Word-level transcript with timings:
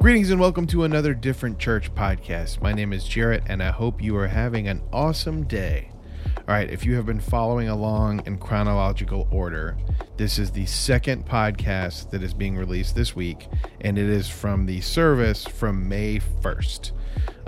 Greetings 0.00 0.30
and 0.30 0.40
welcome 0.40 0.66
to 0.68 0.84
another 0.84 1.12
Different 1.12 1.58
Church 1.58 1.94
podcast. 1.94 2.62
My 2.62 2.72
name 2.72 2.94
is 2.94 3.04
Jarrett, 3.04 3.42
and 3.48 3.62
I 3.62 3.70
hope 3.70 4.02
you 4.02 4.16
are 4.16 4.28
having 4.28 4.66
an 4.66 4.80
awesome 4.94 5.44
day. 5.44 5.92
All 6.38 6.54
right, 6.54 6.70
if 6.70 6.86
you 6.86 6.94
have 6.94 7.04
been 7.04 7.20
following 7.20 7.68
along 7.68 8.22
in 8.24 8.38
chronological 8.38 9.28
order, 9.30 9.76
this 10.16 10.38
is 10.38 10.52
the 10.52 10.64
second 10.64 11.26
podcast 11.26 12.08
that 12.12 12.22
is 12.22 12.32
being 12.32 12.56
released 12.56 12.94
this 12.94 13.14
week, 13.14 13.46
and 13.82 13.98
it 13.98 14.08
is 14.08 14.26
from 14.26 14.64
the 14.64 14.80
service 14.80 15.44
from 15.44 15.86
May 15.86 16.18
1st. 16.18 16.92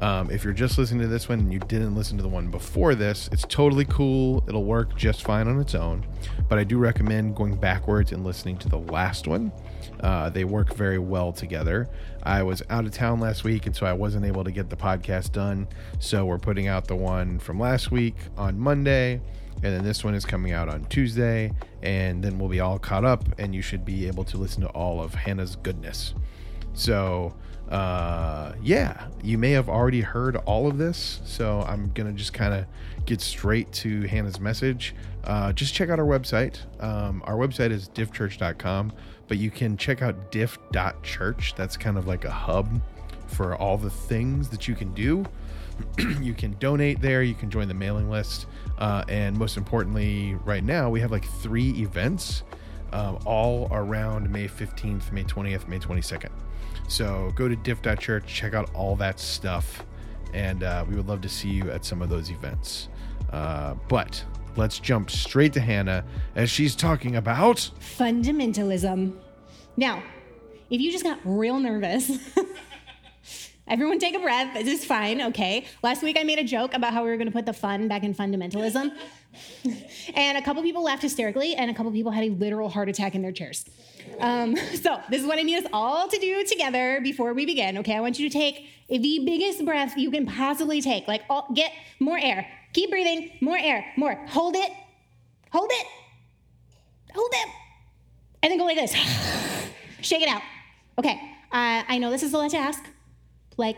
Um, 0.00 0.30
if 0.30 0.44
you're 0.44 0.52
just 0.52 0.76
listening 0.76 1.00
to 1.00 1.08
this 1.08 1.30
one 1.30 1.38
and 1.38 1.52
you 1.54 1.58
didn't 1.58 1.94
listen 1.94 2.18
to 2.18 2.22
the 2.22 2.28
one 2.28 2.50
before 2.50 2.94
this, 2.94 3.30
it's 3.32 3.46
totally 3.48 3.86
cool. 3.86 4.44
It'll 4.46 4.64
work 4.64 4.94
just 4.94 5.22
fine 5.22 5.48
on 5.48 5.58
its 5.58 5.74
own. 5.74 6.04
But 6.50 6.58
I 6.58 6.64
do 6.64 6.76
recommend 6.76 7.34
going 7.34 7.56
backwards 7.56 8.12
and 8.12 8.24
listening 8.24 8.58
to 8.58 8.68
the 8.68 8.78
last 8.78 9.26
one. 9.26 9.52
Uh, 10.00 10.30
they 10.30 10.44
work 10.44 10.74
very 10.74 10.98
well 10.98 11.32
together. 11.32 11.88
I 12.22 12.42
was 12.42 12.62
out 12.70 12.84
of 12.84 12.92
town 12.92 13.20
last 13.20 13.44
week, 13.44 13.66
and 13.66 13.74
so 13.74 13.86
I 13.86 13.92
wasn't 13.92 14.24
able 14.24 14.44
to 14.44 14.50
get 14.50 14.70
the 14.70 14.76
podcast 14.76 15.32
done. 15.32 15.68
So 15.98 16.24
we're 16.24 16.38
putting 16.38 16.68
out 16.68 16.86
the 16.86 16.96
one 16.96 17.38
from 17.38 17.58
last 17.58 17.90
week 17.90 18.16
on 18.36 18.58
Monday, 18.58 19.20
and 19.62 19.74
then 19.74 19.84
this 19.84 20.04
one 20.04 20.14
is 20.14 20.24
coming 20.24 20.52
out 20.52 20.68
on 20.68 20.84
Tuesday, 20.86 21.52
and 21.82 22.22
then 22.22 22.38
we'll 22.38 22.48
be 22.48 22.60
all 22.60 22.78
caught 22.78 23.04
up, 23.04 23.24
and 23.38 23.54
you 23.54 23.62
should 23.62 23.84
be 23.84 24.06
able 24.06 24.24
to 24.24 24.36
listen 24.36 24.62
to 24.62 24.68
all 24.68 25.02
of 25.02 25.14
Hannah's 25.14 25.56
goodness. 25.56 26.14
So, 26.74 27.34
uh, 27.72 28.52
yeah, 28.62 29.06
you 29.22 29.38
may 29.38 29.52
have 29.52 29.70
already 29.70 30.02
heard 30.02 30.36
all 30.36 30.68
of 30.68 30.76
this. 30.76 31.22
So 31.24 31.62
I'm 31.62 31.90
going 31.94 32.06
to 32.06 32.12
just 32.12 32.34
kind 32.34 32.52
of 32.52 32.66
get 33.06 33.22
straight 33.22 33.72
to 33.72 34.02
Hannah's 34.02 34.38
message. 34.38 34.94
Uh, 35.24 35.54
just 35.54 35.72
check 35.72 35.88
out 35.88 35.98
our 35.98 36.04
website. 36.04 36.58
Um, 36.82 37.22
our 37.24 37.34
website 37.34 37.70
is 37.70 37.88
diffchurch.com, 37.88 38.92
but 39.26 39.38
you 39.38 39.50
can 39.50 39.78
check 39.78 40.02
out 40.02 40.30
diff.church. 40.30 41.54
That's 41.54 41.78
kind 41.78 41.96
of 41.96 42.06
like 42.06 42.26
a 42.26 42.30
hub 42.30 42.82
for 43.26 43.56
all 43.56 43.78
the 43.78 43.90
things 43.90 44.50
that 44.50 44.68
you 44.68 44.74
can 44.74 44.92
do. 44.92 45.24
you 46.20 46.34
can 46.34 46.54
donate 46.58 47.00
there, 47.00 47.22
you 47.22 47.34
can 47.34 47.50
join 47.50 47.68
the 47.68 47.74
mailing 47.74 48.10
list. 48.10 48.46
Uh, 48.76 49.02
and 49.08 49.34
most 49.34 49.56
importantly, 49.56 50.34
right 50.44 50.62
now, 50.62 50.90
we 50.90 51.00
have 51.00 51.10
like 51.10 51.24
three 51.24 51.70
events 51.80 52.42
um, 52.92 53.18
all 53.24 53.68
around 53.70 54.28
May 54.28 54.46
15th, 54.46 55.10
May 55.10 55.24
20th, 55.24 55.66
May 55.68 55.78
22nd. 55.78 56.28
So 56.92 57.32
go 57.34 57.48
to 57.48 57.56
diff.church, 57.56 58.26
check 58.26 58.52
out 58.52 58.68
all 58.74 58.96
that 58.96 59.18
stuff, 59.18 59.82
and 60.34 60.62
uh, 60.62 60.84
we 60.86 60.94
would 60.94 61.08
love 61.08 61.22
to 61.22 61.28
see 61.28 61.48
you 61.48 61.70
at 61.70 61.86
some 61.86 62.02
of 62.02 62.10
those 62.10 62.30
events. 62.30 62.90
Uh, 63.32 63.76
but 63.88 64.22
let's 64.56 64.78
jump 64.78 65.10
straight 65.10 65.54
to 65.54 65.60
Hannah 65.60 66.04
as 66.36 66.50
she's 66.50 66.76
talking 66.76 67.16
about 67.16 67.70
fundamentalism. 67.80 69.16
Now, 69.74 70.02
if 70.68 70.82
you 70.82 70.92
just 70.92 71.02
got 71.02 71.18
real 71.24 71.58
nervous, 71.58 72.10
everyone 73.72 73.98
take 73.98 74.14
a 74.14 74.18
breath. 74.18 74.52
This 74.52 74.80
is 74.80 74.84
fine, 74.84 75.22
okay? 75.22 75.64
Last 75.82 76.02
week 76.02 76.18
I 76.20 76.24
made 76.24 76.38
a 76.38 76.44
joke 76.44 76.74
about 76.74 76.92
how 76.92 77.02
we 77.04 77.08
were 77.08 77.16
going 77.16 77.28
to 77.28 77.32
put 77.32 77.46
the 77.46 77.54
fun 77.54 77.88
back 77.88 78.04
in 78.04 78.14
fundamentalism. 78.14 78.92
and 80.14 80.36
a 80.36 80.42
couple 80.42 80.62
people 80.62 80.84
laughed 80.84 81.00
hysterically, 81.00 81.54
and 81.54 81.70
a 81.70 81.74
couple 81.74 81.90
people 81.90 82.12
had 82.12 82.22
a 82.22 82.28
literal 82.28 82.68
heart 82.68 82.90
attack 82.90 83.14
in 83.14 83.22
their 83.22 83.32
chairs. 83.32 83.64
Um, 84.20 84.56
so, 84.74 85.00
this 85.08 85.22
is 85.22 85.26
what 85.26 85.38
I 85.38 85.42
need 85.42 85.64
us 85.64 85.70
all 85.72 86.06
to 86.06 86.18
do 86.18 86.44
together 86.44 87.00
before 87.02 87.32
we 87.32 87.46
begin, 87.46 87.78
okay? 87.78 87.96
I 87.96 88.00
want 88.00 88.18
you 88.18 88.28
to 88.28 88.38
take 88.38 88.66
the 88.90 89.22
biggest 89.24 89.64
breath 89.64 89.96
you 89.96 90.10
can 90.10 90.26
possibly 90.26 90.82
take. 90.82 91.08
Like, 91.08 91.22
all, 91.30 91.48
get 91.54 91.72
more 91.98 92.18
air. 92.18 92.46
Keep 92.74 92.90
breathing. 92.90 93.30
More 93.40 93.56
air. 93.56 93.86
More. 93.96 94.16
Hold 94.28 94.54
it. 94.54 94.70
Hold 95.50 95.70
it. 95.72 95.86
Hold 97.14 97.30
it. 97.32 97.48
And 98.42 98.50
then 98.50 98.58
go 98.58 98.66
like 98.66 98.76
this. 98.76 98.92
Shake 100.02 100.20
it 100.20 100.28
out. 100.28 100.42
Okay. 100.98 101.18
Uh, 101.50 101.84
I 101.88 101.96
know 101.98 102.10
this 102.10 102.22
is 102.22 102.34
a 102.34 102.38
lot 102.38 102.50
to 102.50 102.58
ask. 102.58 102.84
Like, 103.56 103.76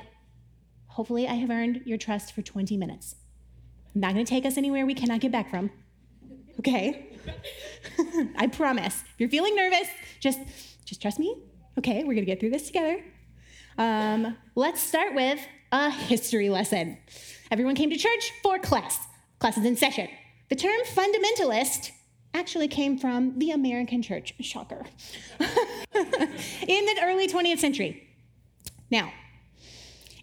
hopefully, 0.89 1.27
I 1.27 1.35
have 1.35 1.51
earned 1.51 1.83
your 1.85 1.99
trust 1.99 2.35
for 2.35 2.43
20 2.43 2.77
minutes. 2.77 3.17
I'm 3.95 4.01
not 4.01 4.13
going 4.13 4.25
to 4.25 4.31
take 4.31 4.45
us 4.45 4.57
anywhere 4.57 4.87
we 4.87 4.95
cannot 4.95 5.21
get 5.21 5.33
back 5.33 5.51
from. 5.51 5.71
Okay? 6.59 7.07
I 8.37 8.47
promise. 8.49 9.03
If 9.03 9.21
you're 9.21 9.29
feeling 9.29 9.55
nervous, 9.55 9.89
just 10.21 10.41
just 10.85 11.01
trust 11.01 11.19
me. 11.19 11.37
Okay, 11.79 11.99
we're 11.99 12.15
going 12.15 12.19
to 12.19 12.25
get 12.25 12.41
through 12.41 12.51
this 12.51 12.67
together. 12.67 13.03
Um, 13.79 14.37
let's 14.55 14.83
start 14.83 15.15
with 15.15 15.41
a 15.73 15.91
history 15.91 16.49
lesson. 16.49 16.99
Everyone 17.51 17.75
came 17.75 17.91
to 17.91 17.97
church 17.97 18.33
for 18.43 18.59
class. 18.59 18.99
Class 19.39 19.59
is 19.59 19.65
in 19.65 19.77
session. 19.77 20.09
The 20.51 20.57
term 20.57 20.81
fundamentalist 20.95 21.91
actually 22.33 22.69
came 22.69 22.99
from 22.99 23.39
the 23.39 23.51
American 23.51 24.03
church. 24.03 24.35
Shocker. 24.41 24.85
in 25.41 26.85
the 26.87 27.01
early 27.03 27.29
20th 27.29 27.59
century. 27.59 28.09
Now, 28.91 29.13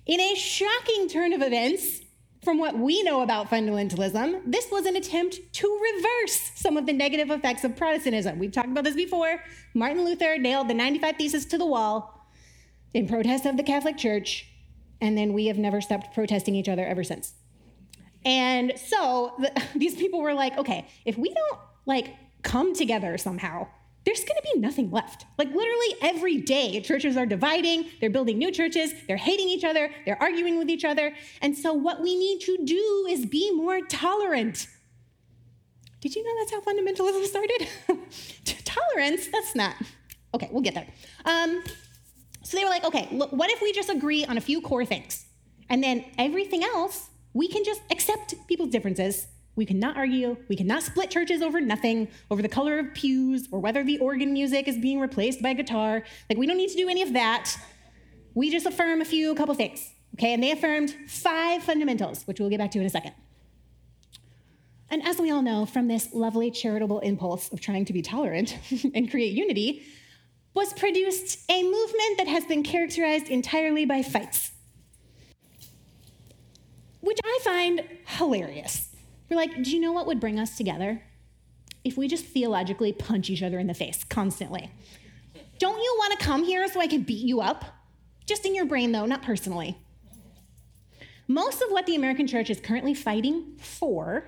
in 0.05 0.19
a 0.19 0.35
shocking 0.35 1.07
turn 1.07 1.33
of 1.33 1.41
events, 1.41 2.01
from 2.43 2.57
what 2.57 2.77
we 2.77 3.03
know 3.03 3.21
about 3.21 3.49
fundamentalism, 3.49 4.41
this 4.45 4.67
was 4.71 4.85
an 4.85 4.95
attempt 4.95 5.39
to 5.53 5.81
reverse 5.95 6.51
some 6.55 6.75
of 6.75 6.87
the 6.87 6.93
negative 6.93 7.29
effects 7.29 7.63
of 7.63 7.75
Protestantism. 7.75 8.39
We've 8.39 8.51
talked 8.51 8.69
about 8.69 8.83
this 8.83 8.95
before. 8.95 9.43
Martin 9.75 10.03
Luther 10.03 10.37
nailed 10.39 10.67
the 10.67 10.73
95 10.73 11.17
Theses 11.17 11.45
to 11.45 11.57
the 11.57 11.65
wall 11.65 12.27
in 12.93 13.07
protest 13.07 13.45
of 13.45 13.57
the 13.57 13.63
Catholic 13.63 13.97
Church, 13.97 14.47
and 14.99 15.15
then 15.17 15.33
we 15.33 15.45
have 15.47 15.57
never 15.57 15.81
stopped 15.81 16.13
protesting 16.15 16.55
each 16.55 16.67
other 16.67 16.85
ever 16.85 17.03
since. 17.03 17.33
And 18.25 18.73
so 18.75 19.33
the, 19.39 19.63
these 19.75 19.95
people 19.95 20.21
were 20.21 20.33
like, 20.33 20.57
okay, 20.57 20.87
if 21.05 21.17
we 21.17 21.33
don't 21.33 21.59
like 21.85 22.15
come 22.41 22.73
together 22.73 23.17
somehow, 23.19 23.67
there's 24.03 24.19
going 24.19 24.37
to 24.41 24.49
be 24.53 24.59
nothing 24.59 24.89
left. 24.89 25.25
Like 25.37 25.49
literally 25.49 25.95
every 26.01 26.37
day, 26.37 26.79
churches 26.81 27.17
are 27.17 27.25
dividing, 27.25 27.85
they're 27.99 28.09
building 28.09 28.37
new 28.37 28.51
churches, 28.51 28.93
they're 29.07 29.17
hating 29.17 29.47
each 29.47 29.63
other, 29.63 29.91
they're 30.05 30.21
arguing 30.21 30.57
with 30.57 30.69
each 30.69 30.85
other. 30.85 31.13
And 31.41 31.55
so, 31.55 31.73
what 31.73 32.01
we 32.01 32.17
need 32.17 32.41
to 32.41 32.57
do 32.65 33.07
is 33.09 33.25
be 33.25 33.51
more 33.53 33.81
tolerant. 33.81 34.67
Did 35.99 36.15
you 36.15 36.23
know 36.23 36.31
that's 36.39 36.51
how 36.51 36.61
fundamentalism 36.61 37.25
started? 37.25 37.67
Tolerance, 38.65 39.27
that's 39.27 39.55
not. 39.55 39.75
Okay, 40.33 40.49
we'll 40.51 40.63
get 40.63 40.73
there. 40.73 40.87
Um, 41.25 41.61
so 42.43 42.57
they 42.57 42.63
were 42.63 42.71
like, 42.71 42.83
okay, 42.83 43.07
look, 43.11 43.31
what 43.31 43.51
if 43.51 43.61
we 43.61 43.71
just 43.71 43.89
agree 43.89 44.25
on 44.25 44.35
a 44.37 44.41
few 44.41 44.61
core 44.61 44.83
things? 44.83 45.25
And 45.69 45.83
then 45.83 46.03
everything 46.17 46.63
else, 46.63 47.09
we 47.33 47.47
can 47.47 47.63
just 47.63 47.81
accept 47.91 48.33
people's 48.47 48.69
differences 48.69 49.27
we 49.55 49.65
cannot 49.65 49.97
argue. 49.97 50.37
We 50.47 50.55
cannot 50.55 50.83
split 50.83 51.09
churches 51.09 51.41
over 51.41 51.59
nothing, 51.59 52.07
over 52.29 52.41
the 52.41 52.49
color 52.49 52.79
of 52.79 52.93
pews, 52.93 53.47
or 53.51 53.59
whether 53.59 53.83
the 53.83 53.97
organ 53.99 54.31
music 54.33 54.67
is 54.67 54.77
being 54.77 54.99
replaced 54.99 55.41
by 55.41 55.53
guitar. 55.53 56.03
Like, 56.29 56.37
we 56.37 56.47
don't 56.47 56.57
need 56.57 56.69
to 56.69 56.77
do 56.77 56.89
any 56.89 57.01
of 57.01 57.13
that. 57.13 57.55
We 58.33 58.49
just 58.49 58.65
affirm 58.65 59.01
a 59.01 59.05
few, 59.05 59.31
a 59.31 59.35
couple 59.35 59.53
things. 59.55 59.91
Okay, 60.15 60.33
and 60.33 60.41
they 60.41 60.51
affirmed 60.51 60.95
five 61.07 61.63
fundamentals, 61.63 62.23
which 62.23 62.39
we'll 62.39 62.49
get 62.49 62.59
back 62.59 62.71
to 62.71 62.79
in 62.79 62.85
a 62.85 62.89
second. 62.89 63.13
And 64.89 65.05
as 65.07 65.19
we 65.19 65.31
all 65.31 65.41
know 65.41 65.65
from 65.65 65.87
this 65.87 66.13
lovely 66.13 66.51
charitable 66.51 66.99
impulse 66.99 67.49
of 67.49 67.61
trying 67.61 67.85
to 67.85 67.93
be 67.93 68.01
tolerant 68.01 68.57
and 68.93 69.09
create 69.09 69.33
unity, 69.33 69.83
was 70.53 70.73
produced 70.73 71.39
a 71.49 71.63
movement 71.63 72.17
that 72.17 72.27
has 72.27 72.45
been 72.45 72.61
characterized 72.61 73.29
entirely 73.29 73.85
by 73.85 74.01
fights, 74.01 74.51
which 76.99 77.19
I 77.23 77.39
find 77.43 77.83
hilarious. 78.05 78.90
We're 79.31 79.37
like, 79.37 79.63
do 79.63 79.71
you 79.71 79.79
know 79.79 79.93
what 79.93 80.07
would 80.07 80.19
bring 80.19 80.37
us 80.37 80.57
together? 80.57 81.01
If 81.85 81.95
we 81.95 82.09
just 82.09 82.25
theologically 82.25 82.91
punch 82.91 83.29
each 83.29 83.41
other 83.41 83.59
in 83.59 83.67
the 83.67 83.73
face 83.73 84.03
constantly. 84.03 84.69
Don't 85.57 85.81
you 85.81 85.95
want 85.97 86.19
to 86.19 86.25
come 86.25 86.43
here 86.43 86.67
so 86.67 86.81
I 86.81 86.87
can 86.87 87.03
beat 87.03 87.25
you 87.25 87.39
up? 87.39 87.63
Just 88.25 88.45
in 88.45 88.53
your 88.53 88.65
brain, 88.65 88.91
though, 88.91 89.05
not 89.05 89.21
personally. 89.21 89.77
Most 91.29 91.61
of 91.61 91.69
what 91.69 91.85
the 91.85 91.95
American 91.95 92.27
church 92.27 92.49
is 92.49 92.59
currently 92.59 92.93
fighting 92.93 93.55
for 93.57 94.25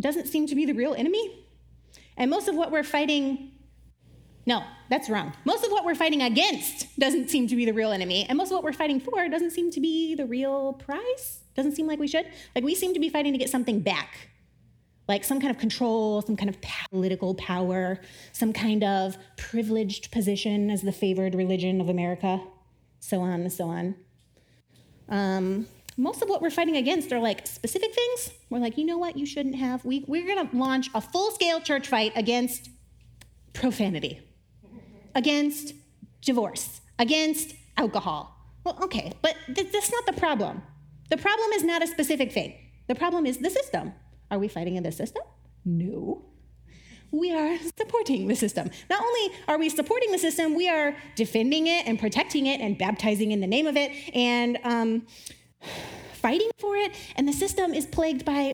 doesn't 0.00 0.26
seem 0.26 0.48
to 0.48 0.56
be 0.56 0.64
the 0.64 0.74
real 0.74 0.94
enemy. 0.94 1.46
And 2.16 2.32
most 2.32 2.48
of 2.48 2.56
what 2.56 2.72
we're 2.72 2.82
fighting, 2.82 3.52
no, 4.44 4.64
that's 4.90 5.08
wrong. 5.08 5.34
Most 5.44 5.64
of 5.64 5.70
what 5.70 5.84
we're 5.84 5.94
fighting 5.94 6.20
against 6.20 6.98
doesn't 6.98 7.30
seem 7.30 7.46
to 7.46 7.54
be 7.54 7.64
the 7.64 7.72
real 7.72 7.92
enemy. 7.92 8.26
And 8.28 8.36
most 8.36 8.48
of 8.48 8.56
what 8.56 8.64
we're 8.64 8.72
fighting 8.72 8.98
for 8.98 9.28
doesn't 9.28 9.52
seem 9.52 9.70
to 9.70 9.80
be 9.80 10.16
the 10.16 10.26
real 10.26 10.72
prize. 10.72 11.43
Doesn't 11.54 11.72
seem 11.72 11.86
like 11.86 11.98
we 11.98 12.08
should. 12.08 12.26
Like 12.54 12.64
we 12.64 12.74
seem 12.74 12.94
to 12.94 13.00
be 13.00 13.08
fighting 13.08 13.32
to 13.32 13.38
get 13.38 13.50
something 13.50 13.80
back. 13.80 14.28
Like 15.06 15.22
some 15.22 15.40
kind 15.40 15.50
of 15.50 15.58
control, 15.58 16.22
some 16.22 16.36
kind 16.36 16.48
of 16.48 16.56
political 16.90 17.34
power, 17.34 18.00
some 18.32 18.52
kind 18.52 18.82
of 18.82 19.18
privileged 19.36 20.10
position 20.10 20.70
as 20.70 20.82
the 20.82 20.92
favored 20.92 21.34
religion 21.34 21.80
of 21.80 21.88
America, 21.88 22.40
so 23.00 23.20
on 23.20 23.40
and 23.42 23.52
so 23.52 23.68
on. 23.68 23.94
Um, 25.10 25.66
most 25.96 26.22
of 26.22 26.28
what 26.28 26.42
we're 26.42 26.50
fighting 26.50 26.76
against 26.76 27.12
are 27.12 27.20
like 27.20 27.46
specific 27.46 27.94
things. 27.94 28.32
We're 28.50 28.58
like, 28.58 28.78
you 28.78 28.86
know 28.86 28.98
what, 28.98 29.16
you 29.16 29.26
shouldn't 29.26 29.56
have. 29.56 29.84
We, 29.84 30.04
we're 30.08 30.26
going 30.26 30.48
to 30.48 30.56
launch 30.56 30.88
a 30.94 31.00
full 31.00 31.30
scale 31.32 31.60
church 31.60 31.86
fight 31.86 32.12
against 32.16 32.70
profanity, 33.52 34.20
against 35.14 35.74
divorce, 36.22 36.80
against 36.98 37.54
alcohol. 37.76 38.34
Well, 38.64 38.78
okay, 38.84 39.12
but 39.22 39.36
th- 39.54 39.70
that's 39.70 39.92
not 39.92 40.06
the 40.06 40.14
problem. 40.14 40.62
The 41.14 41.22
problem 41.22 41.52
is 41.52 41.62
not 41.62 41.80
a 41.80 41.86
specific 41.86 42.32
thing. 42.32 42.54
The 42.88 42.96
problem 42.96 43.24
is 43.24 43.38
the 43.38 43.48
system. 43.48 43.92
Are 44.32 44.38
we 44.40 44.48
fighting 44.48 44.74
in 44.74 44.82
the 44.82 44.90
system? 44.90 45.22
No. 45.64 46.24
we 47.12 47.32
are 47.32 47.56
supporting 47.78 48.26
the 48.26 48.34
system. 48.34 48.68
Not 48.90 49.00
only 49.00 49.36
are 49.46 49.56
we 49.56 49.68
supporting 49.68 50.10
the 50.10 50.18
system, 50.18 50.56
we 50.56 50.68
are 50.68 50.96
defending 51.14 51.68
it 51.68 51.86
and 51.86 52.00
protecting 52.00 52.46
it 52.46 52.60
and 52.60 52.76
baptizing 52.76 53.30
in 53.30 53.40
the 53.40 53.46
name 53.46 53.68
of 53.68 53.76
it 53.76 53.92
and 54.12 54.58
um, 54.64 55.06
fighting 56.14 56.50
for 56.58 56.74
it. 56.74 56.90
And 57.14 57.28
the 57.28 57.32
system 57.32 57.74
is 57.74 57.86
plagued 57.86 58.24
by, 58.24 58.52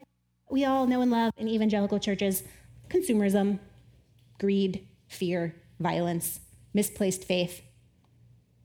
we 0.51 0.67
all 0.67 0.87
know 0.87 1.01
and 1.01 1.11
love 1.11 1.33
in 1.39 1.49
evangelical 1.49 1.99
churches, 1.99 2.43
consumerism, 2.91 3.59
greed, 4.39 4.87
fear, 5.09 5.55
violence, 5.79 6.41
misplaced 6.75 7.25
faith. 7.25 7.63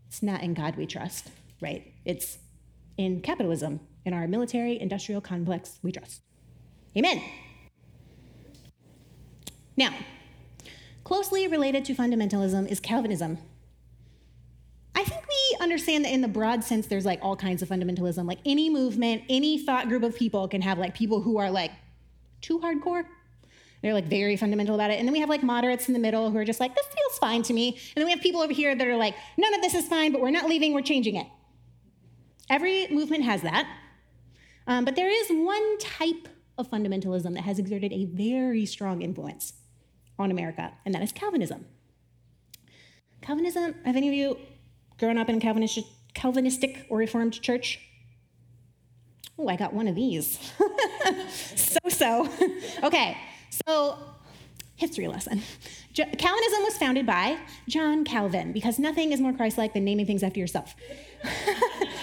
It's 0.09 0.21
not 0.21 0.43
in 0.43 0.53
God 0.53 0.75
we 0.75 0.85
trust, 0.85 1.29
right? 1.61 1.93
It's 2.03 2.39
in 2.97 3.21
capitalism, 3.21 3.79
in 4.05 4.13
our 4.13 4.27
military 4.27 4.79
industrial 4.79 5.21
complex 5.21 5.79
we 5.81 5.91
trust. 5.91 6.21
Amen. 6.97 7.21
Now, 9.77 9.93
closely 11.03 11.47
related 11.47 11.83
to 11.85 11.95
fundamentalism 11.95 12.69
is 12.69 12.79
Calvinism. 12.79 13.37
I 14.95 15.03
think 15.03 15.27
we 15.27 15.57
understand 15.59 16.05
that 16.05 16.13
in 16.13 16.21
the 16.21 16.29
broad 16.29 16.63
sense, 16.63 16.87
there's 16.87 17.05
like 17.05 17.19
all 17.21 17.35
kinds 17.35 17.61
of 17.61 17.67
fundamentalism. 17.67 18.25
Like 18.25 18.39
any 18.45 18.69
movement, 18.69 19.23
any 19.29 19.59
thought 19.59 19.89
group 19.89 20.03
of 20.03 20.15
people 20.15 20.47
can 20.47 20.61
have 20.61 20.77
like 20.77 20.95
people 20.95 21.21
who 21.21 21.37
are 21.37 21.51
like 21.51 21.71
too 22.41 22.59
hardcore. 22.59 23.03
They're 23.81 23.93
like 23.93 24.05
very 24.05 24.37
fundamental 24.37 24.73
about 24.73 24.91
it. 24.91 24.99
And 24.99 25.07
then 25.07 25.11
we 25.11 25.19
have 25.19 25.29
like 25.29 25.43
moderates 25.43 25.87
in 25.89 25.93
the 25.93 25.99
middle 25.99 26.31
who 26.31 26.37
are 26.37 26.45
just 26.45 26.61
like, 26.61 26.73
this 26.73 26.85
feels 26.85 27.19
fine 27.19 27.43
to 27.43 27.53
me. 27.53 27.71
And 27.73 27.97
then 27.97 28.05
we 28.05 28.11
have 28.11 28.21
people 28.21 28.41
over 28.41 28.53
here 28.53 28.73
that 28.73 28.87
are 28.87 28.95
like, 28.95 29.15
none 29.37 29.53
of 29.53 29.61
this 29.61 29.75
is 29.75 29.87
fine, 29.87 30.13
but 30.13 30.21
we're 30.21 30.31
not 30.31 30.45
leaving, 30.49 30.73
we're 30.73 30.81
changing 30.81 31.17
it. 31.17 31.27
Every 32.49 32.87
movement 32.87 33.23
has 33.23 33.41
that. 33.41 33.67
Um, 34.67 34.85
but 34.85 34.95
there 34.95 35.09
is 35.09 35.27
one 35.29 35.77
type 35.79 36.27
of 36.57 36.69
fundamentalism 36.69 37.33
that 37.33 37.43
has 37.43 37.59
exerted 37.59 37.91
a 37.91 38.05
very 38.05 38.65
strong 38.65 39.01
influence 39.01 39.53
on 40.17 40.31
America, 40.31 40.71
and 40.85 40.93
that 40.95 41.01
is 41.01 41.11
Calvinism. 41.11 41.65
Calvinism, 43.21 43.75
have 43.85 43.95
any 43.95 44.07
of 44.07 44.13
you 44.13 44.37
grown 44.99 45.17
up 45.17 45.29
in 45.29 45.39
Calvinistic, 45.39 45.85
Calvinistic 46.13 46.85
or 46.89 46.97
Reformed 46.97 47.41
church? 47.41 47.79
Oh, 49.37 49.49
I 49.49 49.55
got 49.55 49.73
one 49.73 49.87
of 49.87 49.95
these. 49.95 50.39
so 51.29 51.79
so. 51.89 52.29
okay, 52.83 53.17
so 53.49 53.97
history 54.75 55.07
lesson. 55.07 55.41
Calvinism 55.93 56.63
was 56.63 56.77
founded 56.77 57.05
by 57.05 57.37
John 57.67 58.03
Calvin 58.03 58.51
because 58.51 58.77
nothing 58.77 59.11
is 59.11 59.21
more 59.21 59.33
Christ 59.33 59.57
like 59.57 59.73
than 59.73 59.85
naming 59.85 60.05
things 60.05 60.23
after 60.23 60.39
yourself. 60.39 60.75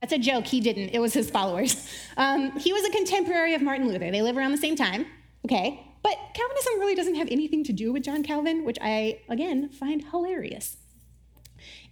That's 0.00 0.12
a 0.14 0.18
joke. 0.18 0.46
He 0.46 0.60
didn't, 0.60 0.90
it 0.90 0.98
was 0.98 1.12
his 1.12 1.30
followers. 1.30 1.88
Um, 2.16 2.58
he 2.58 2.72
was 2.72 2.84
a 2.84 2.90
contemporary 2.90 3.54
of 3.54 3.62
Martin 3.62 3.86
Luther. 3.86 4.10
They 4.10 4.22
live 4.22 4.36
around 4.36 4.52
the 4.52 4.58
same 4.58 4.76
time, 4.76 5.06
okay? 5.44 5.86
But 6.02 6.16
Calvinism 6.34 6.80
really 6.80 6.94
doesn't 6.94 7.16
have 7.16 7.28
anything 7.30 7.64
to 7.64 7.72
do 7.72 7.92
with 7.92 8.02
John 8.02 8.22
Calvin, 8.22 8.64
which 8.64 8.78
I, 8.80 9.20
again, 9.28 9.68
find 9.68 10.02
hilarious. 10.10 10.78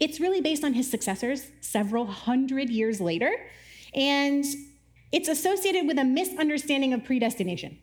It's 0.01 0.21
really 0.21 0.41
based 0.41 0.65
on 0.65 0.73
his 0.73 0.91
successors 0.91 1.51
several 1.61 2.07
hundred 2.07 2.71
years 2.71 3.01
later, 3.01 3.31
and 3.95 4.45
it's 5.13 5.29
associated 5.29 5.87
with 5.87 5.99
a 5.99 6.05
misunderstanding 6.05 6.95
of 6.95 7.05
predestination. 7.05 7.79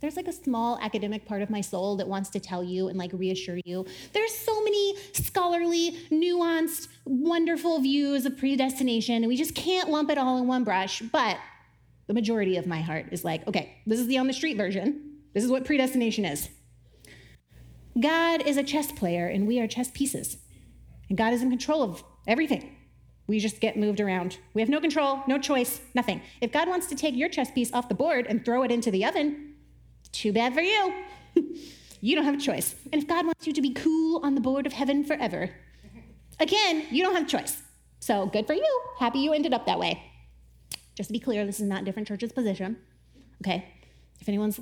There's 0.00 0.16
like 0.16 0.28
a 0.28 0.32
small 0.32 0.78
academic 0.80 1.26
part 1.26 1.42
of 1.42 1.50
my 1.50 1.60
soul 1.60 1.96
that 1.96 2.06
wants 2.06 2.30
to 2.30 2.40
tell 2.40 2.62
you 2.62 2.88
and 2.88 2.96
like 2.96 3.12
reassure 3.12 3.58
you. 3.64 3.84
There's 4.12 4.32
so 4.32 4.62
many 4.62 4.96
scholarly, 5.12 5.98
nuanced, 6.10 6.88
wonderful 7.04 7.80
views 7.80 8.24
of 8.24 8.38
predestination, 8.38 9.16
and 9.16 9.26
we 9.26 9.36
just 9.36 9.54
can't 9.54 9.90
lump 9.90 10.10
it 10.10 10.18
all 10.18 10.38
in 10.38 10.46
one 10.46 10.62
brush. 10.62 11.00
But 11.00 11.38
the 12.06 12.14
majority 12.14 12.56
of 12.56 12.66
my 12.66 12.80
heart 12.80 13.06
is 13.10 13.24
like, 13.24 13.46
okay, 13.48 13.76
this 13.86 13.98
is 13.98 14.06
the 14.06 14.18
on 14.18 14.28
the 14.28 14.32
street 14.32 14.56
version. 14.56 15.16
This 15.34 15.44
is 15.44 15.50
what 15.50 15.64
predestination 15.64 16.24
is. 16.24 16.48
God 18.00 18.46
is 18.46 18.56
a 18.56 18.62
chess 18.62 18.92
player, 18.92 19.26
and 19.26 19.48
we 19.48 19.58
are 19.60 19.66
chess 19.66 19.90
pieces. 19.92 20.36
And 21.08 21.18
God 21.18 21.32
is 21.32 21.42
in 21.42 21.50
control 21.50 21.82
of 21.82 22.04
everything. 22.26 22.76
We 23.26 23.40
just 23.40 23.60
get 23.60 23.76
moved 23.76 24.00
around. 24.00 24.38
We 24.54 24.62
have 24.62 24.68
no 24.68 24.80
control, 24.80 25.22
no 25.26 25.38
choice, 25.38 25.80
nothing. 25.94 26.22
If 26.40 26.52
God 26.52 26.68
wants 26.68 26.86
to 26.86 26.94
take 26.94 27.16
your 27.16 27.28
chess 27.28 27.50
piece 27.50 27.72
off 27.72 27.88
the 27.88 27.94
board 27.94 28.26
and 28.26 28.44
throw 28.44 28.62
it 28.62 28.70
into 28.70 28.90
the 28.90 29.04
oven, 29.04 29.47
too 30.12 30.32
bad 30.32 30.54
for 30.54 30.60
you. 30.60 30.94
you 32.00 32.14
don't 32.14 32.24
have 32.24 32.34
a 32.34 32.40
choice. 32.40 32.74
And 32.92 33.02
if 33.02 33.08
God 33.08 33.26
wants 33.26 33.46
you 33.46 33.52
to 33.52 33.62
be 33.62 33.72
cool 33.72 34.20
on 34.24 34.34
the 34.34 34.40
board 34.40 34.66
of 34.66 34.72
heaven 34.72 35.04
forever, 35.04 35.50
again, 36.40 36.86
you 36.90 37.02
don't 37.02 37.14
have 37.14 37.24
a 37.24 37.28
choice. 37.28 37.62
So 38.00 38.26
good 38.26 38.46
for 38.46 38.54
you. 38.54 38.80
Happy 38.98 39.18
you 39.18 39.32
ended 39.32 39.52
up 39.52 39.66
that 39.66 39.78
way. 39.78 40.02
Just 40.94 41.08
to 41.08 41.12
be 41.12 41.20
clear, 41.20 41.44
this 41.46 41.60
is 41.60 41.66
not 41.66 41.84
different 41.84 42.08
churches' 42.08 42.32
position. 42.32 42.76
Okay? 43.42 43.68
If 44.20 44.28
anyone's 44.28 44.60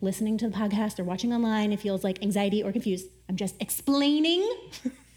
listening 0.00 0.38
to 0.38 0.48
the 0.48 0.54
podcast 0.54 0.98
or 0.98 1.04
watching 1.04 1.32
online 1.32 1.72
and 1.72 1.80
feels 1.80 2.04
like 2.04 2.22
anxiety 2.22 2.62
or 2.62 2.72
confused, 2.72 3.06
I'm 3.28 3.36
just 3.36 3.54
explaining 3.60 4.48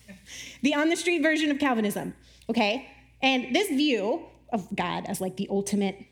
the 0.62 0.74
on 0.74 0.90
the 0.90 0.96
street 0.96 1.22
version 1.22 1.52
of 1.52 1.60
Calvinism. 1.60 2.14
Okay? 2.50 2.90
And 3.22 3.56
this 3.56 3.68
view 3.70 4.26
of 4.52 4.68
God 4.76 5.06
as 5.08 5.20
like 5.20 5.38
the 5.38 5.48
ultimate, 5.50 6.06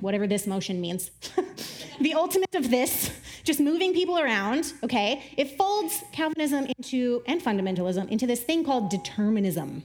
whatever 0.00 0.26
this 0.26 0.46
motion 0.46 0.80
means, 0.80 1.10
the 2.00 2.14
ultimate 2.14 2.54
of 2.54 2.70
this, 2.70 3.10
just 3.44 3.60
moving 3.60 3.92
people 3.94 4.18
around, 4.18 4.72
okay, 4.82 5.22
it 5.36 5.56
folds 5.56 6.02
Calvinism 6.12 6.66
into, 6.78 7.22
and 7.26 7.42
fundamentalism, 7.42 8.08
into 8.10 8.26
this 8.26 8.42
thing 8.42 8.64
called 8.64 8.90
determinism. 8.90 9.84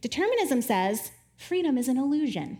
Determinism 0.00 0.62
says 0.62 1.10
freedom 1.36 1.76
is 1.76 1.88
an 1.88 1.98
illusion. 1.98 2.58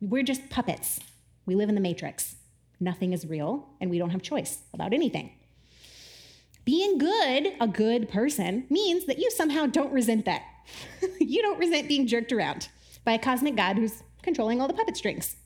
We're 0.00 0.24
just 0.24 0.50
puppets. 0.50 1.00
We 1.46 1.54
live 1.54 1.68
in 1.68 1.74
the 1.74 1.80
matrix. 1.80 2.36
Nothing 2.80 3.12
is 3.12 3.26
real, 3.26 3.68
and 3.80 3.90
we 3.90 3.98
don't 3.98 4.10
have 4.10 4.22
choice 4.22 4.62
about 4.74 4.92
anything. 4.92 5.30
Being 6.64 6.98
good, 6.98 7.54
a 7.60 7.68
good 7.68 8.08
person, 8.08 8.66
means 8.70 9.06
that 9.06 9.18
you 9.18 9.30
somehow 9.30 9.66
don't 9.66 9.92
resent 9.92 10.24
that. 10.24 10.42
you 11.20 11.42
don't 11.42 11.58
resent 11.58 11.88
being 11.88 12.06
jerked 12.06 12.32
around 12.32 12.68
by 13.04 13.12
a 13.12 13.18
cosmic 13.18 13.56
God 13.56 13.76
who's 13.76 14.02
controlling 14.22 14.60
all 14.60 14.68
the 14.68 14.74
puppet 14.74 14.96
strings. 14.96 15.36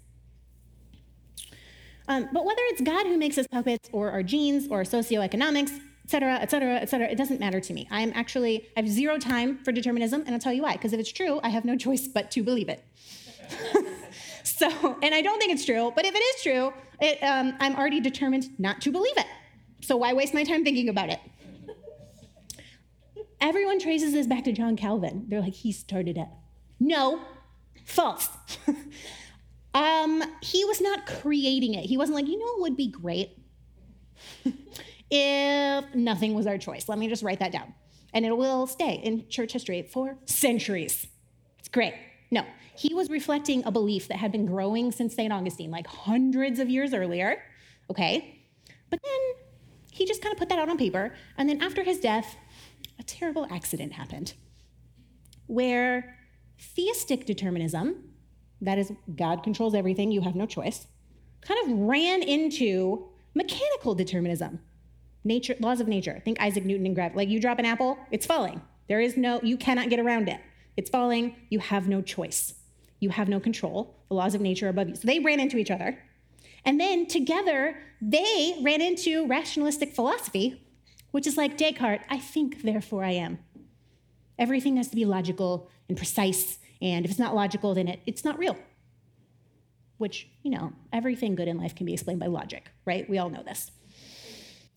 Um, 2.08 2.28
but 2.32 2.44
whether 2.44 2.60
it's 2.66 2.80
God 2.80 3.06
who 3.06 3.16
makes 3.16 3.36
us 3.38 3.46
puppets 3.46 3.88
or 3.92 4.10
our 4.10 4.22
genes 4.22 4.68
or 4.70 4.82
socioeconomics, 4.82 5.80
et 6.04 6.10
cetera, 6.10 6.34
et 6.34 6.50
cetera, 6.50 6.74
et 6.76 6.88
cetera, 6.88 7.08
it 7.08 7.16
doesn't 7.16 7.40
matter 7.40 7.60
to 7.60 7.72
me. 7.72 7.88
I'm 7.90 8.12
actually, 8.14 8.68
I 8.76 8.80
have 8.80 8.88
zero 8.88 9.18
time 9.18 9.58
for 9.64 9.72
determinism, 9.72 10.22
and 10.24 10.30
I'll 10.30 10.40
tell 10.40 10.52
you 10.52 10.62
why. 10.62 10.72
Because 10.72 10.92
if 10.92 11.00
it's 11.00 11.10
true, 11.10 11.40
I 11.42 11.48
have 11.48 11.64
no 11.64 11.76
choice 11.76 12.06
but 12.06 12.30
to 12.32 12.42
believe 12.42 12.68
it. 12.68 12.84
so, 14.44 14.68
and 15.02 15.14
I 15.14 15.20
don't 15.20 15.38
think 15.38 15.52
it's 15.52 15.64
true, 15.64 15.92
but 15.96 16.04
if 16.04 16.14
it 16.14 16.18
is 16.18 16.42
true, 16.42 16.72
it, 17.00 17.22
um, 17.22 17.54
I'm 17.58 17.74
already 17.76 18.00
determined 18.00 18.48
not 18.58 18.80
to 18.82 18.92
believe 18.92 19.16
it. 19.16 19.26
So 19.82 19.96
why 19.96 20.12
waste 20.12 20.32
my 20.32 20.44
time 20.44 20.64
thinking 20.64 20.88
about 20.88 21.10
it? 21.10 21.20
Everyone 23.40 23.78
traces 23.78 24.12
this 24.12 24.26
back 24.26 24.44
to 24.44 24.52
John 24.52 24.76
Calvin. 24.76 25.26
They're 25.28 25.40
like, 25.40 25.52
he 25.52 25.72
started 25.72 26.16
it. 26.16 26.28
No, 26.80 27.20
false. 27.84 28.28
Um, 29.76 30.24
he 30.40 30.64
was 30.64 30.80
not 30.80 31.04
creating 31.04 31.74
it. 31.74 31.84
He 31.84 31.98
wasn't 31.98 32.16
like, 32.16 32.26
you 32.26 32.38
know, 32.38 32.46
it 32.56 32.60
would 32.62 32.76
be 32.78 32.88
great 32.88 33.38
if 35.10 35.94
nothing 35.94 36.32
was 36.32 36.46
our 36.46 36.56
choice. 36.56 36.88
Let 36.88 36.98
me 36.98 37.08
just 37.08 37.22
write 37.22 37.40
that 37.40 37.52
down. 37.52 37.74
And 38.14 38.24
it 38.24 38.34
will 38.34 38.66
stay 38.66 38.94
in 38.94 39.28
church 39.28 39.52
history 39.52 39.82
for 39.82 40.16
centuries. 40.24 41.06
It's 41.58 41.68
great. 41.68 41.92
No, 42.30 42.46
he 42.74 42.94
was 42.94 43.10
reflecting 43.10 43.64
a 43.66 43.70
belief 43.70 44.08
that 44.08 44.16
had 44.16 44.32
been 44.32 44.46
growing 44.46 44.92
since 44.92 45.14
St. 45.14 45.30
Augustine, 45.30 45.70
like 45.70 45.86
hundreds 45.86 46.58
of 46.58 46.70
years 46.70 46.94
earlier. 46.94 47.42
Okay? 47.90 48.40
But 48.88 49.00
then 49.04 49.20
he 49.92 50.06
just 50.06 50.22
kind 50.22 50.32
of 50.32 50.38
put 50.38 50.48
that 50.48 50.58
out 50.58 50.70
on 50.70 50.78
paper. 50.78 51.14
And 51.36 51.50
then 51.50 51.60
after 51.60 51.82
his 51.82 52.00
death, 52.00 52.34
a 52.98 53.02
terrible 53.02 53.46
accident 53.50 53.92
happened 53.92 54.32
where 55.48 56.16
theistic 56.58 57.26
determinism 57.26 58.05
that 58.60 58.78
is, 58.78 58.92
God 59.14 59.42
controls 59.42 59.74
everything, 59.74 60.10
you 60.10 60.22
have 60.22 60.34
no 60.34 60.46
choice, 60.46 60.86
kind 61.40 61.60
of 61.64 61.78
ran 61.78 62.22
into 62.22 63.06
mechanical 63.34 63.94
determinism, 63.94 64.60
nature, 65.24 65.56
laws 65.60 65.80
of 65.80 65.88
nature. 65.88 66.20
Think 66.24 66.40
Isaac 66.40 66.64
Newton 66.64 66.86
and 66.86 66.94
gravity. 66.94 67.18
Like 67.18 67.28
you 67.28 67.40
drop 67.40 67.58
an 67.58 67.66
apple, 67.66 67.98
it's 68.10 68.26
falling. 68.26 68.62
There 68.88 69.00
is 69.00 69.16
no, 69.16 69.40
you 69.42 69.56
cannot 69.56 69.90
get 69.90 70.00
around 70.00 70.28
it. 70.28 70.40
It's 70.76 70.90
falling, 70.90 71.36
you 71.50 71.58
have 71.58 71.88
no 71.88 72.00
choice. 72.02 72.54
You 73.00 73.10
have 73.10 73.28
no 73.28 73.40
control. 73.40 73.96
The 74.08 74.14
laws 74.14 74.34
of 74.34 74.40
nature 74.40 74.66
are 74.66 74.70
above 74.70 74.88
you. 74.88 74.94
So 74.94 75.06
they 75.06 75.18
ran 75.18 75.40
into 75.40 75.58
each 75.58 75.70
other. 75.70 75.98
And 76.64 76.80
then 76.80 77.06
together, 77.06 77.76
they 78.00 78.58
ran 78.62 78.80
into 78.80 79.26
rationalistic 79.26 79.94
philosophy, 79.94 80.62
which 81.10 81.26
is 81.26 81.36
like 81.36 81.56
Descartes, 81.56 82.04
I 82.08 82.18
think, 82.18 82.62
therefore 82.62 83.04
I 83.04 83.12
am. 83.12 83.38
Everything 84.38 84.76
has 84.76 84.88
to 84.88 84.96
be 84.96 85.04
logical 85.04 85.70
and 85.88 85.96
precise 85.96 86.58
and 86.80 87.04
if 87.04 87.10
it's 87.10 87.20
not 87.20 87.34
logical, 87.34 87.74
then 87.74 87.88
it, 87.88 88.00
it's 88.06 88.24
not 88.24 88.38
real. 88.38 88.56
Which, 89.98 90.28
you 90.42 90.50
know, 90.50 90.72
everything 90.92 91.34
good 91.34 91.48
in 91.48 91.58
life 91.58 91.74
can 91.74 91.86
be 91.86 91.94
explained 91.94 92.20
by 92.20 92.26
logic, 92.26 92.70
right? 92.84 93.08
We 93.08 93.18
all 93.18 93.30
know 93.30 93.42
this. 93.42 93.70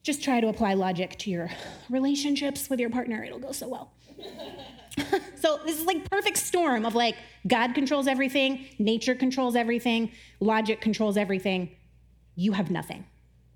Just 0.02 0.24
try 0.24 0.40
to 0.40 0.48
apply 0.48 0.76
logic 0.76 1.18
to 1.20 1.30
your 1.30 1.50
relationships 1.90 2.70
with 2.70 2.80
your 2.80 2.90
partner, 2.90 3.24
it'll 3.24 3.40
go 3.40 3.52
so 3.52 3.68
well. 3.68 3.92
so 5.36 5.60
this 5.66 5.80
is 5.80 5.86
like 5.86 6.10
perfect 6.10 6.38
storm 6.38 6.86
of 6.86 6.96
like 6.96 7.16
God 7.48 7.74
controls 7.74 8.08
everything, 8.08 8.66
nature 8.80 9.16
controls 9.16 9.56
everything, 9.56 10.12
logic 10.40 10.82
controls 10.82 11.18
everything. 11.18 11.76
you 12.36 12.54
have 12.54 12.72
nothing. 12.72 13.06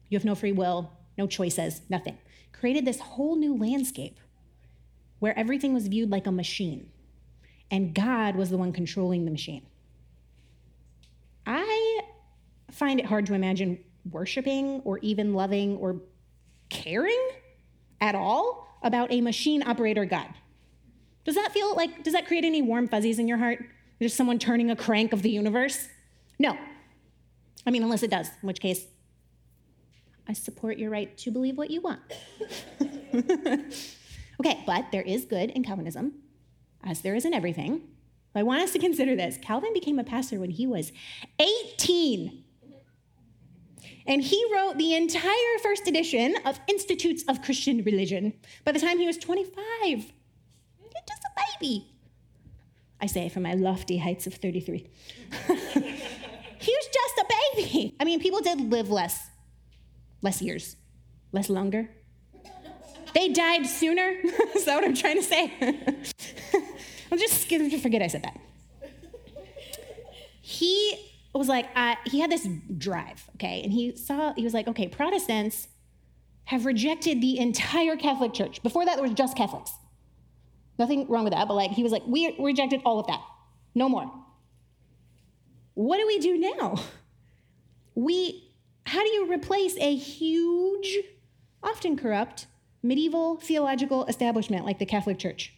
You 0.10 0.18
have 0.18 0.26
no 0.26 0.36
free 0.36 0.52
will, 0.52 0.92
no 1.18 1.26
choices, 1.28 1.82
nothing. 1.90 2.18
Created 2.52 2.86
this 2.86 3.00
whole 3.00 3.36
new 3.36 3.58
landscape 3.58 4.20
where 5.20 5.38
everything 5.40 5.74
was 5.74 5.88
viewed 5.88 6.12
like 6.12 6.28
a 6.28 6.32
machine, 6.32 6.90
and 7.74 7.96
God 7.96 8.36
was 8.36 8.52
the 8.52 8.58
one 8.58 8.72
controlling 8.72 9.26
the 9.26 9.32
machine. 9.32 9.64
I 11.48 12.02
find 12.70 13.00
it 13.00 13.06
hard 13.08 13.26
to 13.26 13.34
imagine 13.34 13.80
worshiping 14.12 14.82
or 14.86 15.00
even 15.00 15.34
loving 15.34 15.78
or 15.78 16.00
caring 16.70 17.30
at 18.00 18.14
all 18.14 18.68
about 18.84 19.12
a 19.12 19.22
machine 19.22 19.64
operator 19.68 20.06
God. 20.06 20.28
Does 21.26 21.34
that 21.34 21.52
feel 21.52 21.76
like, 21.76 22.04
does 22.04 22.14
that 22.14 22.28
create 22.28 22.46
any 22.46 22.62
warm 22.62 22.88
fuzzies 22.88 23.18
in 23.18 23.28
your 23.28 23.40
heart? 23.40 23.66
Just 24.00 24.16
someone 24.16 24.38
turning 24.38 24.70
a 24.70 24.76
crank 24.76 25.12
of 25.12 25.24
the 25.24 25.32
universe? 25.32 25.88
No. 26.38 26.56
I 27.66 27.72
mean, 27.72 27.82
unless 27.82 28.04
it 28.04 28.12
does, 28.12 28.28
in 28.28 28.48
which 28.48 28.60
case, 28.60 28.86
I 30.28 30.34
support 30.34 30.78
your 30.78 30.92
right 30.92 31.18
to 31.18 31.32
believe 31.32 31.58
what 31.58 31.72
you 31.72 31.82
want. 31.82 32.02
okay, 34.40 34.64
but 34.68 34.92
there 34.92 35.02
is 35.02 35.26
good 35.26 35.50
in 35.50 35.64
Calvinism, 35.64 36.14
as 36.84 37.02
there 37.02 37.16
is 37.16 37.26
in 37.26 37.34
everything. 37.34 37.82
But 38.34 38.42
I 38.42 38.44
want 38.44 38.62
us 38.62 38.72
to 38.74 38.80
consider 38.80 39.16
this. 39.16 39.38
Calvin 39.42 39.74
became 39.74 40.00
a 40.00 40.04
pastor 40.04 40.40
when 40.40 40.52
he 40.52 40.66
was 40.66 40.92
18. 41.40 42.44
And 44.06 44.22
he 44.22 44.44
wrote 44.54 44.78
the 44.78 44.96
entire 44.96 45.58
first 45.62 45.88
edition 45.88 46.36
of 46.46 46.60
Institutes 46.68 47.24
of 47.28 47.42
Christian 47.42 47.84
Religion 47.84 48.34
by 48.66 48.72
the 48.72 48.80
time 48.80 48.98
he 48.98 49.08
was 49.08 49.18
25. 49.18 50.12
Just 51.08 51.24
a 51.26 51.42
baby. 51.60 51.92
I 53.02 53.06
say 53.06 53.30
from 53.30 53.44
my 53.44 53.54
lofty 53.54 53.98
heights 53.98 54.28
of 54.28 54.36
33. 54.36 54.78
he 55.48 56.72
was 56.72 56.88
just 56.94 57.18
a 57.20 57.26
baby. 57.56 57.96
I 58.00 58.06
mean, 58.06 58.20
people 58.20 58.40
did 58.40 58.60
live 58.62 58.90
less, 58.90 59.30
less 60.22 60.42
years, 60.42 60.78
less 61.32 61.50
longer. 61.50 61.90
They 63.14 63.30
died 63.30 63.66
sooner. 63.68 64.10
Is 64.56 64.66
that 64.66 64.76
what 64.76 64.84
I'm 64.84 64.96
trying 64.96 65.18
to 65.18 65.24
say? 65.24 65.52
Just 67.70 67.84
forget 67.84 68.02
I 68.02 68.08
said 68.08 68.24
that. 68.24 68.40
He 70.42 71.12
was 71.34 71.48
like, 71.48 71.68
uh, 71.76 71.96
he 72.06 72.20
had 72.20 72.30
this 72.30 72.48
drive, 72.78 73.28
okay? 73.36 73.62
And 73.64 73.72
he 73.72 73.96
saw, 73.96 74.34
he 74.36 74.44
was 74.44 74.54
like, 74.54 74.68
okay, 74.68 74.88
Protestants 74.88 75.68
have 76.46 76.66
rejected 76.66 77.22
the 77.22 77.40
entire 77.40 77.96
Catholic 77.96 78.34
Church. 78.34 78.62
Before 78.62 78.86
that, 78.86 78.96
there 78.96 79.04
was 79.04 79.14
just 79.14 79.36
Catholics. 79.36 79.72
Nothing 80.78 81.08
wrong 81.08 81.24
with 81.24 81.34
that, 81.34 81.48
but 81.48 81.54
like, 81.54 81.72
he 81.72 81.84
was 81.84 81.92
like, 81.92 82.04
we 82.06 82.36
rejected 82.40 82.82
all 82.86 83.00
of 83.00 83.08
that. 83.08 83.22
No 83.74 83.90
more. 83.90 84.12
What 85.76 85.98
do 85.98 86.06
we 86.06 86.20
do 86.20 86.38
now? 86.38 86.76
We, 87.96 88.52
how 88.86 89.02
do 89.02 89.10
you 89.10 89.32
replace 89.32 89.76
a 89.78 89.96
huge, 89.96 90.98
often 91.64 91.98
corrupt, 91.98 92.48
medieval 92.82 93.38
theological 93.38 94.06
establishment 94.06 94.66
like 94.66 94.80
the 94.80 94.86
Catholic 94.86 95.18
Church? 95.18 95.54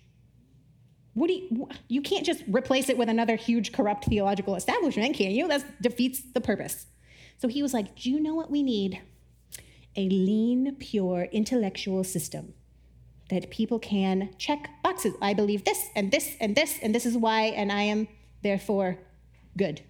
What 1.16 1.28
do 1.28 1.34
you, 1.34 1.70
you 1.88 2.02
can't 2.02 2.26
just 2.26 2.44
replace 2.48 2.90
it 2.90 2.98
with 2.98 3.10
another 3.10 3.38
huge 3.38 3.72
corrupt 3.72 4.06
theological 4.06 4.56
establishment, 4.56 5.16
can 5.16 5.32
you? 5.32 5.48
That 5.48 5.82
defeats 5.82 6.22
the 6.34 6.42
purpose. 6.42 6.86
So 7.38 7.48
he 7.48 7.64
was 7.64 7.74
like, 7.74 7.96
Do 7.96 8.12
you 8.12 8.20
know 8.20 8.36
what 8.36 8.52
we 8.52 8.62
need? 8.62 9.02
A 9.96 10.10
lean, 10.10 10.76
pure, 10.76 11.30
intellectual 11.32 12.04
system 12.04 12.54
that 13.30 13.50
people 13.50 13.80
can 13.80 14.36
check 14.38 14.70
boxes. 14.84 15.14
I 15.22 15.34
believe 15.34 15.64
this 15.64 15.88
and 15.96 16.12
this 16.12 16.36
and 16.42 16.54
this, 16.54 16.78
and 16.84 16.94
this 16.94 17.06
is 17.06 17.18
why, 17.18 17.44
and 17.44 17.72
I 17.72 17.84
am 17.84 18.10
therefore 18.44 19.00
good. 19.58 19.82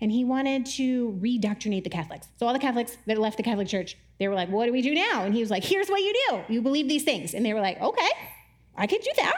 And 0.00 0.10
he 0.10 0.24
wanted 0.24 0.64
to 0.66 1.18
redoctrinate 1.22 1.84
the 1.84 1.90
Catholics. 1.90 2.28
So 2.38 2.46
all 2.46 2.54
the 2.54 2.58
Catholics 2.58 2.96
that 3.06 3.18
left 3.18 3.36
the 3.36 3.42
Catholic 3.42 3.68
Church, 3.68 3.96
they 4.18 4.28
were 4.28 4.34
like, 4.34 4.48
What 4.48 4.64
do 4.64 4.72
we 4.72 4.80
do 4.80 4.94
now? 4.94 5.24
And 5.24 5.34
he 5.34 5.40
was 5.40 5.50
like, 5.50 5.62
Here's 5.62 5.88
what 5.88 6.00
you 6.00 6.14
do. 6.30 6.54
You 6.54 6.62
believe 6.62 6.88
these 6.88 7.04
things. 7.04 7.34
And 7.34 7.44
they 7.44 7.52
were 7.52 7.60
like, 7.60 7.80
Okay. 7.82 8.08
I 8.76 8.86
could 8.86 9.00
do 9.00 9.10
that. 9.16 9.34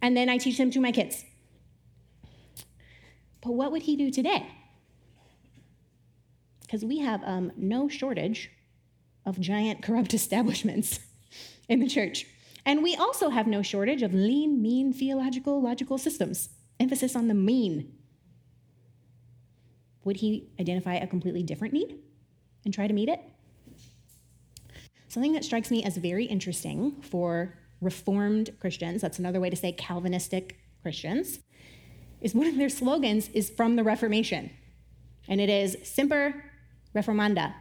And 0.00 0.16
then 0.16 0.28
I 0.28 0.38
teach 0.38 0.58
them 0.58 0.70
to 0.70 0.80
my 0.80 0.92
kids. 0.92 1.24
But 3.40 3.52
what 3.52 3.72
would 3.72 3.82
he 3.82 3.96
do 3.96 4.10
today? 4.10 4.46
Because 6.60 6.84
we 6.84 6.98
have 6.98 7.22
um, 7.24 7.52
no 7.56 7.88
shortage 7.88 8.50
of 9.24 9.40
giant 9.40 9.82
corrupt 9.82 10.14
establishments 10.14 11.00
in 11.68 11.80
the 11.80 11.88
church. 11.88 12.26
And 12.64 12.82
we 12.82 12.96
also 12.96 13.30
have 13.30 13.46
no 13.46 13.62
shortage 13.62 14.02
of 14.02 14.12
lean, 14.12 14.60
mean 14.60 14.92
theological, 14.92 15.62
logical 15.62 15.96
systems. 15.96 16.50
Emphasis 16.78 17.16
on 17.16 17.28
the 17.28 17.34
mean. 17.34 17.92
Would 20.04 20.16
he 20.16 20.50
identify 20.60 20.94
a 20.94 21.06
completely 21.06 21.42
different 21.42 21.74
need 21.74 21.98
and 22.64 22.72
try 22.72 22.86
to 22.86 22.94
meet 22.94 23.08
it? 23.08 23.20
Something 25.08 25.32
that 25.32 25.44
strikes 25.44 25.70
me 25.70 25.82
as 25.82 25.96
very 25.96 26.26
interesting 26.26 27.00
for 27.00 27.58
Reformed 27.80 28.50
Christians, 28.60 29.00
that's 29.02 29.18
another 29.18 29.40
way 29.40 29.50
to 29.50 29.56
say 29.56 29.72
Calvinistic 29.72 30.58
Christians, 30.82 31.40
is 32.20 32.34
one 32.34 32.46
of 32.46 32.56
their 32.56 32.68
slogans 32.68 33.28
is 33.28 33.50
from 33.50 33.76
the 33.76 33.84
Reformation. 33.84 34.50
And 35.28 35.40
it 35.40 35.48
is 35.48 35.76
Semper 35.84 36.44
Reformanda, 36.94 37.54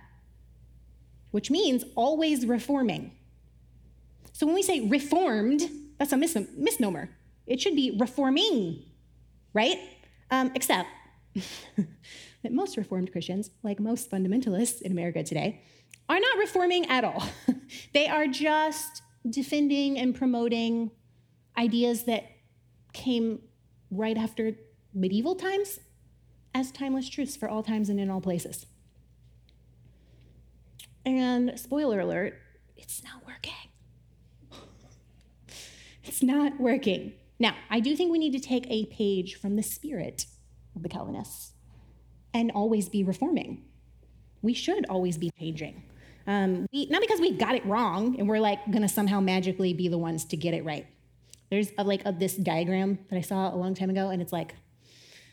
which 1.31 1.51
means 1.51 1.83
always 1.95 2.45
reforming. 2.45 3.12
So 4.31 4.45
when 4.45 4.55
we 4.55 4.63
say 4.63 4.88
reformed, 4.88 5.63
that's 5.97 6.13
a 6.13 6.17
mis- 6.17 6.38
misnomer. 6.55 7.09
It 7.45 7.62
should 7.62 7.75
be 7.75 7.95
reforming, 8.00 8.83
right? 9.53 9.77
Um, 10.31 10.51
except 10.55 10.89
that 11.75 12.51
most 12.51 12.77
Reformed 12.77 13.12
Christians, 13.12 13.51
like 13.63 13.79
most 13.79 14.09
fundamentalists 14.09 14.81
in 14.81 14.91
America 14.91 15.24
today, 15.24 15.62
are 16.09 16.19
not 16.19 16.38
reforming 16.38 16.86
at 16.88 17.03
all. 17.03 17.24
they 17.93 18.07
are 18.07 18.27
just 18.27 19.01
defending 19.29 19.98
and 19.98 20.15
promoting 20.15 20.91
ideas 21.57 22.03
that 22.03 22.24
came 22.93 23.41
right 23.91 24.17
after 24.17 24.53
medieval 24.93 25.36
times 25.36 25.79
as 26.53 26.72
timeless 26.72 27.10
truths 27.10 27.36
for 27.36 27.48
all 27.48 27.63
times 27.63 27.89
and 27.89 28.00
in 28.00 28.10
all 28.10 28.22
places. 28.22 28.65
And 31.05 31.57
spoiler 31.60 32.00
alert, 32.00 32.34
it's 32.75 33.03
not 33.03 33.25
working. 33.25 33.53
It's 36.03 36.24
not 36.24 36.60
working. 36.60 37.13
Now, 37.39 37.55
I 37.69 37.79
do 37.79 37.96
think 37.96 38.12
we 38.12 38.17
need 38.17 38.31
to 38.31 38.39
take 38.39 38.65
a 38.69 38.86
page 38.88 39.36
from 39.36 39.55
the 39.55 39.63
spirit 39.63 40.25
of 40.75 40.84
the 40.84 40.89
Calvinists 40.89 41.53
and 42.34 42.51
always 42.51 42.89
be 42.89 43.03
reforming. 43.03 43.65
We 44.41 44.53
should 44.53 44.86
always 44.89 45.17
be 45.17 45.31
changing. 45.39 45.84
Um, 46.27 46.67
we, 46.74 46.88
not 46.88 47.01
because 47.01 47.22
we 47.22 47.31
got 47.31 47.55
it 47.55 47.65
wrong 47.65 48.19
and 48.19 48.27
we're 48.27 48.39
like 48.39 48.60
gonna 48.69 48.89
somehow 48.89 49.22
magically 49.22 49.74
be 49.74 49.88
the 49.88 49.98
ones 49.98 50.25
to 50.25 50.38
get 50.38 50.53
it 50.53 50.65
right. 50.65 50.86
There's 51.50 51.72
a, 51.77 51.84
like 51.84 52.01
a, 52.05 52.12
this 52.12 52.36
diagram 52.36 53.00
that 53.10 53.17
I 53.17 53.22
saw 53.22 53.53
a 53.53 53.55
long 53.55 53.74
time 53.74 53.89
ago, 53.89 54.10
and 54.10 54.22
it's 54.22 54.34
like 54.34 54.53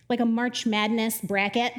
like 0.09 0.21
a 0.21 0.25
March 0.25 0.67
Madness 0.67 1.21
bracket, 1.21 1.73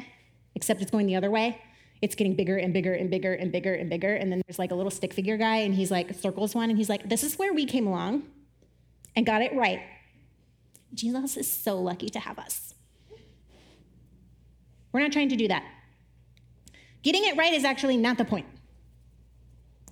except 0.54 0.82
it's 0.82 0.90
going 0.90 1.06
the 1.06 1.16
other 1.16 1.30
way. 1.30 1.60
It's 2.02 2.14
getting 2.14 2.36
bigger 2.36 2.58
and 2.58 2.74
bigger 2.74 2.92
and 2.92 3.10
bigger 3.10 3.32
and 3.32 3.50
bigger 3.50 3.72
and 3.72 3.88
bigger, 3.88 4.14
and 4.14 4.30
then 4.30 4.42
there's 4.46 4.58
like 4.58 4.70
a 4.70 4.74
little 4.74 4.90
stick 4.90 5.14
figure 5.14 5.38
guy, 5.38 5.56
and 5.56 5.74
he's 5.74 5.90
like 5.90 6.12
circles 6.14 6.54
one, 6.54 6.68
and 6.68 6.78
he's 6.78 6.90
like, 6.90 7.08
"This 7.08 7.24
is 7.24 7.38
where 7.38 7.54
we 7.54 7.64
came 7.64 7.86
along, 7.86 8.24
and 9.14 9.24
got 9.24 9.40
it 9.40 9.54
right." 9.54 9.80
Jesus 10.92 11.36
is 11.38 11.50
so 11.50 11.78
lucky 11.80 12.10
to 12.10 12.20
have 12.20 12.38
us. 12.38 12.74
We're 14.92 15.00
not 15.00 15.12
trying 15.12 15.30
to 15.30 15.36
do 15.36 15.48
that. 15.48 15.64
Getting 17.02 17.24
it 17.24 17.36
right 17.36 17.52
is 17.52 17.64
actually 17.64 17.96
not 17.96 18.18
the 18.18 18.24
point. 18.24 18.46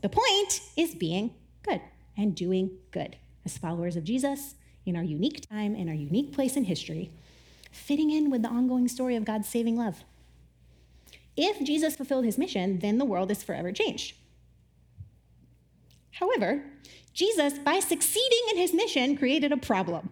The 0.04 0.10
point 0.10 0.60
is 0.76 0.94
being 0.94 1.32
good 1.62 1.80
and 2.14 2.34
doing 2.34 2.72
good 2.90 3.16
as 3.46 3.56
followers 3.56 3.96
of 3.96 4.04
Jesus 4.04 4.54
in 4.84 4.96
our 4.96 5.02
unique 5.02 5.48
time, 5.48 5.74
and 5.74 5.88
our 5.88 5.94
unique 5.94 6.30
place 6.30 6.58
in 6.58 6.64
history, 6.64 7.10
fitting 7.72 8.10
in 8.10 8.30
with 8.30 8.42
the 8.42 8.50
ongoing 8.50 8.86
story 8.86 9.16
of 9.16 9.24
God's 9.24 9.48
saving 9.48 9.78
love. 9.78 10.04
If 11.38 11.64
Jesus 11.64 11.96
fulfilled 11.96 12.26
his 12.26 12.36
mission, 12.36 12.80
then 12.80 12.98
the 12.98 13.06
world 13.06 13.30
is 13.30 13.42
forever 13.42 13.72
changed. 13.72 14.14
However, 16.10 16.66
Jesus, 17.14 17.58
by 17.58 17.80
succeeding 17.80 18.42
in 18.50 18.58
his 18.58 18.74
mission, 18.74 19.16
created 19.16 19.52
a 19.52 19.56
problem. 19.56 20.10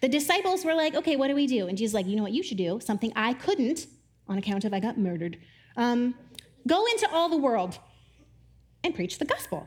The 0.00 0.08
disciples 0.08 0.64
were 0.64 0.74
like, 0.74 0.94
okay, 0.94 1.16
what 1.16 1.28
do 1.28 1.34
we 1.34 1.46
do? 1.46 1.68
And 1.68 1.76
Jesus 1.76 1.92
like, 1.92 2.06
you 2.06 2.16
know 2.16 2.22
what 2.22 2.32
you 2.32 2.42
should 2.42 2.56
do? 2.56 2.80
Something 2.82 3.12
I 3.14 3.34
couldn't 3.34 3.88
on 4.26 4.38
account 4.38 4.64
of 4.64 4.72
I 4.72 4.80
got 4.80 4.96
murdered 4.96 5.36
um, 5.78 6.14
go 6.66 6.84
into 6.86 7.08
all 7.10 7.30
the 7.30 7.36
world 7.38 7.78
and 8.84 8.94
preach 8.94 9.18
the 9.18 9.24
gospel. 9.24 9.66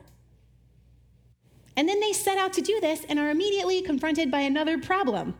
And 1.76 1.88
then 1.88 2.00
they 2.00 2.12
set 2.12 2.38
out 2.38 2.52
to 2.52 2.60
do 2.60 2.78
this 2.80 3.04
and 3.08 3.18
are 3.18 3.30
immediately 3.30 3.80
confronted 3.82 4.30
by 4.30 4.40
another 4.40 4.78
problem. 4.78 5.34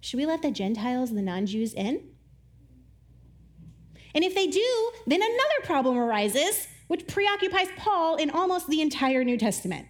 Should 0.00 0.18
we 0.18 0.26
let 0.26 0.42
the 0.42 0.50
Gentiles, 0.50 1.12
the 1.12 1.22
non 1.22 1.46
Jews, 1.46 1.72
in? 1.72 2.02
And 4.14 4.22
if 4.22 4.34
they 4.34 4.46
do, 4.46 4.90
then 5.06 5.22
another 5.22 5.64
problem 5.64 5.96
arises, 5.96 6.68
which 6.88 7.06
preoccupies 7.06 7.68
Paul 7.78 8.16
in 8.16 8.28
almost 8.28 8.68
the 8.68 8.82
entire 8.82 9.24
New 9.24 9.38
Testament. 9.38 9.88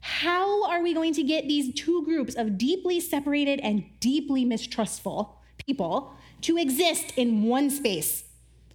How 0.00 0.68
are 0.68 0.82
we 0.82 0.92
going 0.92 1.14
to 1.14 1.22
get 1.22 1.48
these 1.48 1.72
two 1.72 2.04
groups 2.04 2.34
of 2.34 2.58
deeply 2.58 3.00
separated 3.00 3.60
and 3.60 3.84
deeply 4.00 4.44
mistrustful 4.44 5.38
people 5.56 6.12
to 6.42 6.58
exist 6.58 7.14
in 7.16 7.44
one 7.44 7.70
space 7.70 8.24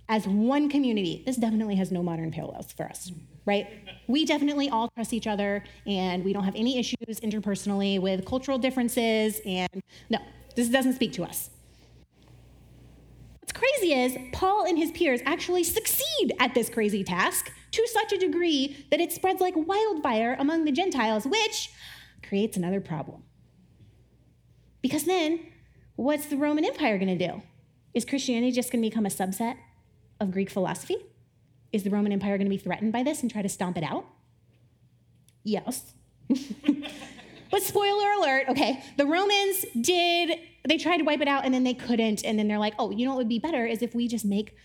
as 0.09 0.27
one 0.27 0.69
community. 0.69 1.21
This 1.25 1.37
definitely 1.37 1.75
has 1.75 1.91
no 1.91 2.01
modern 2.01 2.31
parallels 2.31 2.73
for 2.73 2.87
us, 2.87 3.11
right? 3.45 3.67
We 4.07 4.25
definitely 4.25 4.67
all 4.67 4.89
trust 4.89 5.13
each 5.13 5.27
other 5.27 5.63
and 5.85 6.25
we 6.25 6.33
don't 6.33 6.43
have 6.43 6.55
any 6.55 6.79
issues 6.79 7.19
interpersonally 7.21 8.01
with 8.01 8.25
cultural 8.25 8.57
differences. 8.57 9.39
And 9.45 9.83
no, 10.09 10.17
this 10.55 10.67
doesn't 10.67 10.93
speak 10.93 11.13
to 11.13 11.23
us. 11.23 11.51
What's 13.39 13.53
crazy 13.53 13.93
is 13.93 14.17
Paul 14.33 14.65
and 14.65 14.79
his 14.79 14.91
peers 14.91 15.21
actually 15.25 15.63
succeed 15.63 16.33
at 16.39 16.55
this 16.55 16.69
crazy 16.69 17.03
task 17.03 17.51
to 17.71 17.87
such 17.87 18.11
a 18.11 18.17
degree 18.17 18.87
that 18.89 18.99
it 18.99 19.11
spreads 19.11 19.39
like 19.39 19.53
wildfire 19.55 20.35
among 20.39 20.65
the 20.65 20.71
Gentiles, 20.71 21.25
which 21.25 21.71
creates 22.27 22.57
another 22.57 22.81
problem. 22.81 23.23
Because 24.81 25.03
then, 25.03 25.39
what's 25.95 26.25
the 26.27 26.37
Roman 26.37 26.65
Empire 26.65 26.97
going 26.97 27.15
to 27.15 27.27
do? 27.27 27.43
Is 27.93 28.05
Christianity 28.05 28.51
just 28.51 28.71
going 28.71 28.83
to 28.83 28.89
become 28.89 29.05
a 29.05 29.09
subset 29.09 29.57
of 30.19 30.31
Greek 30.31 30.49
philosophy? 30.49 30.97
Is 31.71 31.83
the 31.83 31.89
Roman 31.89 32.11
Empire 32.11 32.37
going 32.37 32.45
to 32.45 32.55
be 32.55 32.57
threatened 32.57 32.91
by 32.91 33.03
this 33.03 33.21
and 33.21 33.31
try 33.31 33.41
to 33.41 33.49
stomp 33.49 33.77
it 33.77 33.83
out? 33.83 34.05
Yes. 35.43 35.93
but 36.29 37.61
spoiler 37.61 38.11
alert, 38.19 38.49
okay, 38.49 38.83
the 38.97 39.05
Romans 39.05 39.65
did, 39.79 40.39
they 40.67 40.77
tried 40.77 40.97
to 40.97 41.03
wipe 41.03 41.21
it 41.21 41.27
out 41.27 41.45
and 41.45 41.53
then 41.53 41.63
they 41.63 41.73
couldn't. 41.73 42.23
And 42.25 42.37
then 42.37 42.47
they're 42.47 42.59
like, 42.59 42.73
oh, 42.79 42.91
you 42.91 43.05
know 43.05 43.11
what 43.11 43.19
would 43.19 43.29
be 43.29 43.39
better 43.39 43.65
is 43.65 43.81
if 43.81 43.93
we 43.95 44.07
just 44.07 44.25
make 44.25 44.55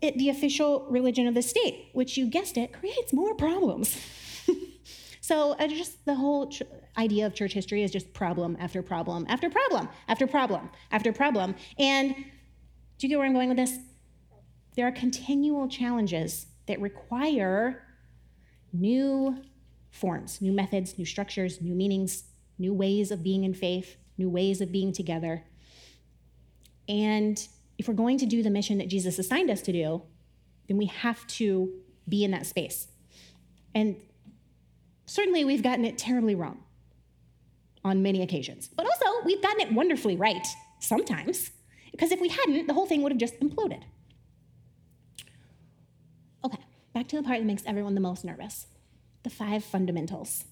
it 0.00 0.16
the 0.16 0.30
official 0.30 0.86
religion 0.88 1.26
of 1.26 1.34
the 1.34 1.42
state, 1.42 1.90
which 1.92 2.16
you 2.16 2.26
guessed 2.26 2.56
it, 2.56 2.72
creates 2.72 3.12
more 3.12 3.34
problems. 3.34 3.98
so 5.20 5.52
uh, 5.52 5.68
just 5.68 6.04
the 6.06 6.14
whole 6.14 6.48
ch- 6.48 6.62
idea 6.96 7.26
of 7.26 7.34
church 7.34 7.52
history 7.52 7.82
is 7.82 7.90
just 7.90 8.12
problem 8.14 8.56
after 8.58 8.82
problem 8.82 9.26
after 9.28 9.50
problem 9.50 9.88
after 10.08 10.26
problem 10.26 10.70
after 10.90 11.12
problem. 11.12 11.54
And 11.78 12.14
do 12.14 13.06
you 13.06 13.08
get 13.08 13.18
where 13.18 13.26
I'm 13.26 13.34
going 13.34 13.48
with 13.48 13.58
this? 13.58 13.78
There 14.80 14.88
are 14.88 14.92
continual 14.92 15.68
challenges 15.68 16.46
that 16.64 16.80
require 16.80 17.82
new 18.72 19.36
forms, 19.90 20.40
new 20.40 20.52
methods, 20.52 20.96
new 20.96 21.04
structures, 21.04 21.60
new 21.60 21.74
meanings, 21.74 22.24
new 22.58 22.72
ways 22.72 23.10
of 23.10 23.22
being 23.22 23.44
in 23.44 23.52
faith, 23.52 23.98
new 24.16 24.30
ways 24.30 24.62
of 24.62 24.72
being 24.72 24.94
together. 24.94 25.44
And 26.88 27.46
if 27.76 27.88
we're 27.88 27.92
going 27.92 28.16
to 28.20 28.24
do 28.24 28.42
the 28.42 28.48
mission 28.48 28.78
that 28.78 28.88
Jesus 28.88 29.18
assigned 29.18 29.50
us 29.50 29.60
to 29.60 29.72
do, 29.72 30.00
then 30.66 30.78
we 30.78 30.86
have 30.86 31.26
to 31.26 31.74
be 32.08 32.24
in 32.24 32.30
that 32.30 32.46
space. 32.46 32.88
And 33.74 33.96
certainly 35.04 35.44
we've 35.44 35.62
gotten 35.62 35.84
it 35.84 35.98
terribly 35.98 36.34
wrong 36.34 36.64
on 37.84 38.02
many 38.02 38.22
occasions. 38.22 38.70
But 38.74 38.86
also, 38.86 39.26
we've 39.26 39.42
gotten 39.42 39.60
it 39.60 39.74
wonderfully 39.74 40.16
right 40.16 40.46
sometimes. 40.78 41.50
Because 41.90 42.12
if 42.12 42.20
we 42.22 42.28
hadn't, 42.28 42.66
the 42.66 42.72
whole 42.72 42.86
thing 42.86 43.02
would 43.02 43.12
have 43.12 43.20
just 43.20 43.38
imploded. 43.40 43.82
Okay, 46.42 46.58
back 47.00 47.08
to 47.08 47.16
the 47.16 47.22
part 47.22 47.38
that 47.38 47.46
makes 47.46 47.62
everyone 47.64 47.94
the 47.94 48.00
most 48.00 48.26
nervous 48.26 48.66
the 49.22 49.30
five 49.30 49.64
fundamentals. 49.64 50.44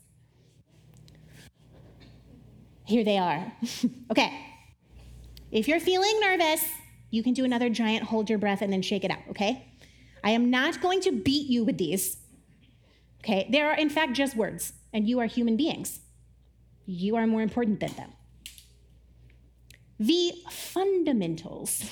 Here 2.87 3.05
they 3.05 3.19
are. 3.19 3.53
okay, 4.11 4.47
if 5.51 5.69
you're 5.69 5.79
feeling 5.79 6.19
nervous, 6.21 6.65
you 7.11 7.23
can 7.23 7.35
do 7.35 7.45
another 7.45 7.69
giant 7.69 8.05
hold 8.05 8.31
your 8.31 8.39
breath 8.39 8.63
and 8.63 8.73
then 8.73 8.81
shake 8.81 9.05
it 9.05 9.11
out, 9.11 9.21
okay? 9.29 9.75
I 10.25 10.31
am 10.31 10.49
not 10.49 10.81
going 10.81 11.03
to 11.03 11.13
beat 11.13 11.51
you 11.51 11.65
with 11.65 11.77
these. 11.77 12.17
Okay, 13.23 13.47
There 13.51 13.69
are 13.69 13.77
in 13.77 13.91
fact 13.91 14.15
just 14.15 14.35
words, 14.35 14.73
and 14.95 15.07
you 15.07 15.21
are 15.21 15.27
human 15.27 15.59
beings. 15.59 16.01
You 16.87 17.17
are 17.17 17.27
more 17.27 17.43
important 17.43 17.81
than 17.81 17.93
them. 17.93 18.13
The 20.01 20.33
fundamentals 20.51 21.91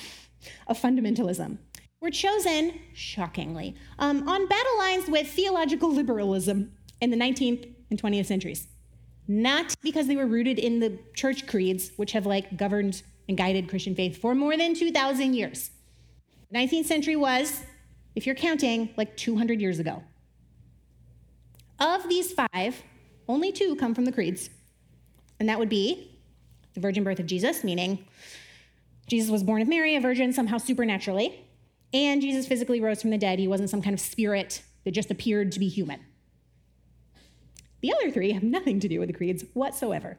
of 0.65 0.79
fundamentalism 0.79 1.59
were 1.99 2.11
chosen, 2.11 2.79
shockingly, 2.93 3.75
um, 3.97 4.27
on 4.29 4.47
battle 4.47 4.77
lines 4.77 5.09
with 5.09 5.27
theological 5.27 5.91
liberalism 5.91 6.71
in 7.01 7.09
the 7.09 7.17
19th 7.17 7.73
and 7.89 8.01
20th 8.01 8.27
centuries. 8.27 8.67
Not 9.27 9.75
because 9.81 10.07
they 10.07 10.15
were 10.15 10.27
rooted 10.27 10.59
in 10.59 10.79
the 10.79 10.99
church 11.15 11.47
creeds, 11.47 11.91
which 11.97 12.11
have 12.11 12.25
like 12.25 12.55
governed 12.55 13.01
and 13.27 13.37
guided 13.37 13.67
Christian 13.67 13.95
faith 13.95 14.21
for 14.21 14.35
more 14.35 14.55
than 14.55 14.73
2,000 14.73 15.33
years. 15.33 15.71
The 16.51 16.59
19th 16.59 16.85
century 16.85 17.15
was, 17.15 17.61
if 18.15 18.25
you're 18.25 18.35
counting, 18.35 18.89
like 18.95 19.17
200 19.17 19.59
years 19.59 19.79
ago. 19.79 20.03
Of 21.79 22.07
these 22.07 22.31
five, 22.31 22.81
only 23.27 23.51
two 23.51 23.75
come 23.75 23.93
from 23.93 24.05
the 24.05 24.11
creeds, 24.11 24.49
and 25.39 25.49
that 25.49 25.59
would 25.59 25.69
be 25.69 26.17
the 26.73 26.79
virgin 26.79 27.03
birth 27.03 27.19
of 27.19 27.25
Jesus, 27.25 27.63
meaning 27.63 28.05
Jesus 29.07 29.29
was 29.29 29.43
born 29.43 29.61
of 29.61 29.67
Mary, 29.67 29.95
a 29.95 29.99
virgin, 29.99 30.31
somehow 30.31 30.57
supernaturally, 30.57 31.46
and 31.93 32.21
Jesus 32.21 32.47
physically 32.47 32.81
rose 32.81 33.01
from 33.01 33.11
the 33.11 33.17
dead. 33.17 33.39
He 33.39 33.47
wasn't 33.47 33.69
some 33.69 33.81
kind 33.81 33.93
of 33.93 33.99
spirit 33.99 34.61
that 34.83 34.91
just 34.91 35.11
appeared 35.11 35.51
to 35.53 35.59
be 35.59 35.67
human. 35.67 35.99
The 37.81 37.93
other 37.93 38.11
three 38.11 38.31
have 38.31 38.43
nothing 38.43 38.79
to 38.79 38.87
do 38.87 38.99
with 38.99 39.07
the 39.07 39.13
creeds 39.13 39.43
whatsoever. 39.53 40.17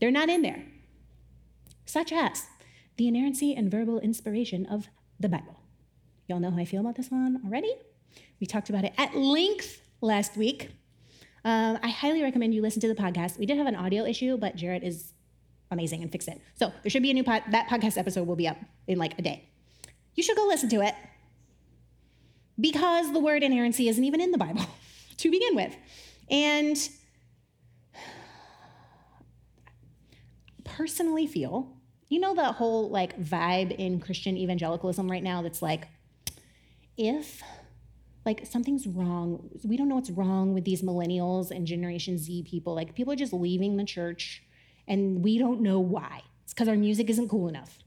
They're 0.00 0.10
not 0.10 0.28
in 0.28 0.42
there 0.42 0.64
such 1.92 2.10
as 2.10 2.46
the 2.96 3.06
inerrancy 3.06 3.54
and 3.54 3.70
verbal 3.70 4.00
inspiration 4.00 4.66
of 4.66 4.88
the 5.20 5.28
Bible. 5.28 5.60
Y'all 6.26 6.40
know 6.40 6.50
how 6.50 6.58
I 6.58 6.64
feel 6.64 6.80
about 6.80 6.96
this 6.96 7.10
one 7.10 7.40
already? 7.44 7.72
We 8.40 8.46
talked 8.46 8.70
about 8.70 8.84
it 8.84 8.94
at 8.96 9.14
length 9.14 9.82
last 10.00 10.36
week. 10.36 10.70
Um, 11.44 11.78
I 11.82 11.88
highly 11.88 12.22
recommend 12.22 12.54
you 12.54 12.62
listen 12.62 12.80
to 12.80 12.88
the 12.88 12.94
podcast. 12.94 13.38
We 13.38 13.46
did 13.46 13.58
have 13.58 13.66
an 13.66 13.74
audio 13.74 14.04
issue, 14.04 14.36
but 14.36 14.56
Jarrett 14.56 14.82
is 14.82 15.12
amazing 15.70 16.02
and 16.02 16.10
fixed 16.10 16.28
it. 16.28 16.40
So 16.54 16.72
there 16.82 16.90
should 16.90 17.02
be 17.02 17.10
a 17.10 17.14
new 17.14 17.24
pod. 17.24 17.42
That 17.50 17.68
podcast 17.68 17.98
episode 17.98 18.26
will 18.26 18.36
be 18.36 18.48
up 18.48 18.58
in 18.86 18.98
like 18.98 19.18
a 19.18 19.22
day. 19.22 19.51
You 20.14 20.22
should 20.22 20.36
go 20.36 20.46
listen 20.46 20.68
to 20.70 20.82
it 20.82 20.94
because 22.60 23.12
the 23.12 23.20
word 23.20 23.42
inerrancy 23.42 23.88
isn't 23.88 24.04
even 24.04 24.20
in 24.20 24.30
the 24.30 24.38
Bible 24.38 24.66
to 25.18 25.30
begin 25.30 25.54
with. 25.54 25.74
And 26.30 26.76
personally 30.64 31.26
feel, 31.26 31.76
you 32.08 32.20
know, 32.20 32.34
the 32.34 32.52
whole 32.52 32.90
like 32.90 33.18
vibe 33.20 33.72
in 33.72 34.00
Christian 34.00 34.36
evangelicalism 34.36 35.10
right 35.10 35.22
now 35.22 35.42
that's 35.42 35.62
like, 35.62 35.88
if 36.96 37.42
like 38.24 38.46
something's 38.46 38.86
wrong, 38.86 39.50
we 39.64 39.76
don't 39.76 39.88
know 39.88 39.96
what's 39.96 40.10
wrong 40.10 40.54
with 40.54 40.64
these 40.64 40.82
millennials 40.82 41.50
and 41.50 41.66
Generation 41.66 42.18
Z 42.18 42.44
people. 42.44 42.74
Like 42.74 42.94
people 42.94 43.12
are 43.12 43.16
just 43.16 43.32
leaving 43.32 43.76
the 43.76 43.84
church 43.84 44.42
and 44.86 45.24
we 45.24 45.38
don't 45.38 45.60
know 45.60 45.80
why. 45.80 46.22
It's 46.44 46.52
because 46.52 46.68
our 46.68 46.76
music 46.76 47.10
isn't 47.10 47.28
cool 47.28 47.48
enough. 47.48 47.78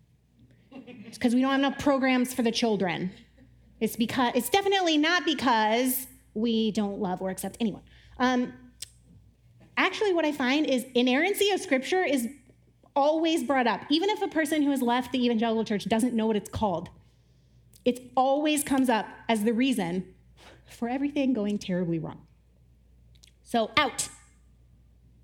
It's 0.85 1.17
because 1.17 1.33
we 1.33 1.41
don't 1.41 1.51
have 1.51 1.59
enough 1.59 1.79
programs 1.79 2.33
for 2.33 2.41
the 2.41 2.51
children. 2.51 3.11
It's 3.79 3.95
because 3.95 4.33
it's 4.35 4.49
definitely 4.49 4.97
not 4.97 5.25
because 5.25 6.07
we 6.33 6.71
don't 6.71 6.99
love 6.99 7.21
or 7.21 7.29
accept 7.29 7.57
anyone. 7.59 7.81
Um, 8.19 8.53
actually, 9.77 10.13
what 10.13 10.25
I 10.25 10.31
find 10.31 10.65
is 10.65 10.85
inerrancy 10.93 11.49
of 11.51 11.59
scripture 11.59 12.03
is 12.03 12.27
always 12.95 13.43
brought 13.43 13.67
up, 13.67 13.81
even 13.89 14.09
if 14.09 14.21
a 14.21 14.27
person 14.27 14.61
who 14.61 14.71
has 14.71 14.81
left 14.81 15.11
the 15.11 15.23
evangelical 15.23 15.65
church 15.65 15.85
doesn't 15.85 16.13
know 16.13 16.27
what 16.27 16.35
it's 16.35 16.49
called. 16.49 16.89
It 17.83 18.11
always 18.15 18.63
comes 18.63 18.89
up 18.89 19.05
as 19.27 19.43
the 19.43 19.53
reason 19.53 20.13
for 20.65 20.87
everything 20.89 21.33
going 21.33 21.59
terribly 21.59 21.99
wrong. 21.99 22.21
So, 23.43 23.71
out. 23.77 24.09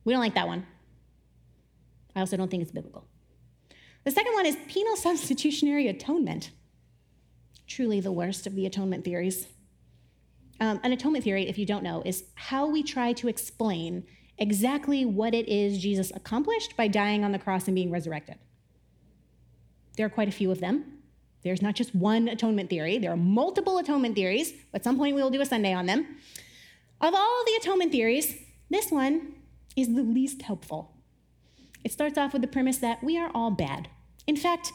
We 0.04 0.14
don't 0.14 0.22
like 0.22 0.36
that 0.36 0.48
one. 0.48 0.66
I 2.16 2.20
also 2.20 2.38
don't 2.38 2.52
think 2.52 2.62
it's 2.62 2.72
biblical. 2.72 3.08
The 4.04 4.12
second 4.12 4.34
one 4.34 4.46
is 4.46 4.58
penal 4.68 4.96
substitutionary 4.96 5.88
atonement. 5.88 6.52
Truly 7.68 8.00
the 8.00 8.12
worst 8.12 8.48
of 8.48 8.56
the 8.56 8.66
atonement 8.66 9.06
theories. 9.06 9.48
Um, 10.60 10.80
an 10.84 10.92
atonement 10.92 11.24
theory, 11.24 11.48
if 11.48 11.58
you 11.58 11.66
don't 11.66 11.84
know, 11.84 12.02
is 12.06 12.26
how 12.36 12.68
we 12.68 12.84
try 12.84 13.14
to 13.14 13.28
explain 13.28 14.06
exactly 14.38 15.06
what 15.06 15.34
it 15.36 15.48
is 15.48 15.80
Jesus 15.80 16.12
accomplished 16.16 16.76
by 16.76 16.88
dying 16.88 17.24
on 17.24 17.32
the 17.32 17.40
cross 17.40 17.68
and 17.68 17.76
being 17.76 17.92
resurrected. 17.92 18.38
There 19.98 20.06
are 20.06 20.10
quite 20.10 20.28
a 20.28 20.32
few 20.32 20.52
of 20.52 20.60
them. 20.60 21.00
There's 21.44 21.62
not 21.62 21.76
just 21.76 21.96
one 21.96 22.28
atonement 22.28 22.70
theory, 22.70 22.98
there 22.98 23.12
are 23.12 23.18
multiple 23.18 23.78
atonement 23.78 24.16
theories. 24.16 24.54
At 24.74 24.84
some 24.84 24.98
point, 24.98 25.16
we 25.16 25.22
will 25.22 25.32
do 25.32 25.42
a 25.42 25.46
Sunday 25.46 25.74
on 25.74 25.86
them. 25.86 26.06
Of 27.00 27.16
all 27.16 27.44
the 27.46 27.54
atonement 27.60 27.92
theories, 27.92 28.36
this 28.70 28.92
one 28.92 29.34
is 29.76 29.94
the 29.94 30.04
least 30.04 30.44
helpful. 30.44 30.91
It 31.84 31.92
starts 31.92 32.18
off 32.18 32.34
with 32.34 32.42
the 32.42 32.48
premise 32.48 32.78
that 32.78 33.04
we 33.04 33.18
are 33.18 33.32
all 33.34 33.52
bad. 33.52 33.90
In 34.28 34.36
fact, 34.36 34.72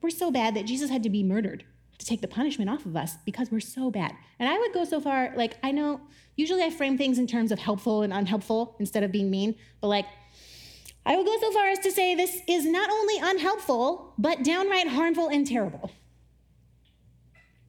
we're 0.00 0.10
so 0.10 0.30
bad 0.30 0.54
that 0.54 0.66
Jesus 0.66 0.90
had 0.90 1.02
to 1.02 1.10
be 1.10 1.22
murdered 1.22 1.64
to 1.98 2.06
take 2.06 2.20
the 2.20 2.28
punishment 2.28 2.70
off 2.70 2.86
of 2.86 2.96
us 2.96 3.16
because 3.24 3.50
we're 3.50 3.60
so 3.60 3.90
bad. 3.90 4.14
And 4.38 4.48
I 4.48 4.58
would 4.58 4.72
go 4.72 4.84
so 4.84 5.00
far, 5.00 5.32
like, 5.36 5.56
I 5.62 5.72
know 5.72 6.00
usually 6.36 6.62
I 6.62 6.70
frame 6.70 6.96
things 6.96 7.18
in 7.18 7.26
terms 7.26 7.50
of 7.50 7.58
helpful 7.58 8.02
and 8.02 8.12
unhelpful 8.12 8.76
instead 8.78 9.02
of 9.02 9.12
being 9.12 9.30
mean, 9.30 9.56
but 9.80 9.88
like, 9.88 10.06
I 11.04 11.16
would 11.16 11.26
go 11.26 11.40
so 11.40 11.50
far 11.52 11.68
as 11.68 11.78
to 11.80 11.90
say 11.90 12.14
this 12.14 12.40
is 12.46 12.66
not 12.66 12.90
only 12.90 13.18
unhelpful, 13.18 14.14
but 14.18 14.44
downright 14.44 14.88
harmful 14.88 15.28
and 15.28 15.46
terrible. 15.46 15.90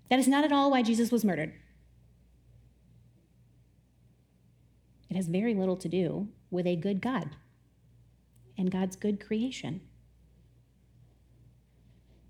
That 0.10 0.19
is 0.19 0.28
not 0.28 0.43
at 0.43 0.52
all 0.52 0.71
why 0.71 0.82
Jesus 0.82 1.12
was 1.12 1.23
murdered. 1.23 1.54
It 5.10 5.15
has 5.15 5.28
very 5.28 5.56
little 5.56 5.78
to 5.78 5.88
do 5.88 6.28
with 6.52 6.67
a 6.67 6.75
good 6.75 7.02
God 7.02 7.30
and 8.59 8.69
God's 8.69 8.95
good 8.95 9.19
creation. 9.19 9.81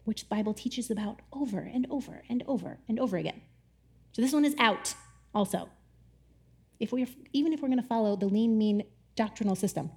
which 0.10 0.22
the 0.22 0.36
Bible 0.36 0.56
teaches 0.56 0.90
about 0.90 1.22
over 1.32 1.60
and 1.60 1.86
over 1.92 2.24
and 2.28 2.44
over 2.48 2.80
and 2.90 3.00
over 3.00 3.16
again. 3.16 3.42
So 4.12 4.24
this 4.24 4.34
one 4.34 4.44
is 4.44 4.56
out 4.58 4.96
also. 5.36 5.70
If 6.80 6.92
we're, 6.92 7.06
even 7.32 7.54
if 7.54 7.62
we're 7.62 7.68
going 7.68 7.80
to 7.80 7.88
follow 7.88 8.16
the 8.16 8.26
lean 8.26 8.58
mean 8.58 8.82
doctrinal 9.16 9.56
system. 9.56 9.92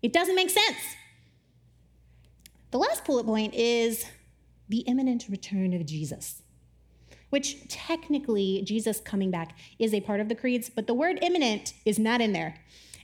It 0.00 0.14
doesn't 0.14 0.36
make 0.36 0.48
sense. 0.48 0.78
The 2.70 2.78
last 2.78 3.04
bullet 3.04 3.26
point 3.26 3.52
is 3.54 4.06
the 4.70 4.78
imminent 4.80 5.26
return 5.28 5.74
of 5.74 5.84
Jesus, 5.84 6.40
which 7.28 7.68
technically 7.68 8.62
Jesus 8.64 9.00
coming 9.00 9.30
back 9.30 9.58
is 9.78 9.92
a 9.92 10.00
part 10.00 10.20
of 10.20 10.30
the 10.30 10.34
creeds, 10.34 10.70
but 10.70 10.86
the 10.86 10.94
word 10.94 11.18
imminent 11.20 11.74
is 11.84 11.98
not 11.98 12.22
in 12.22 12.32
there. 12.32 12.54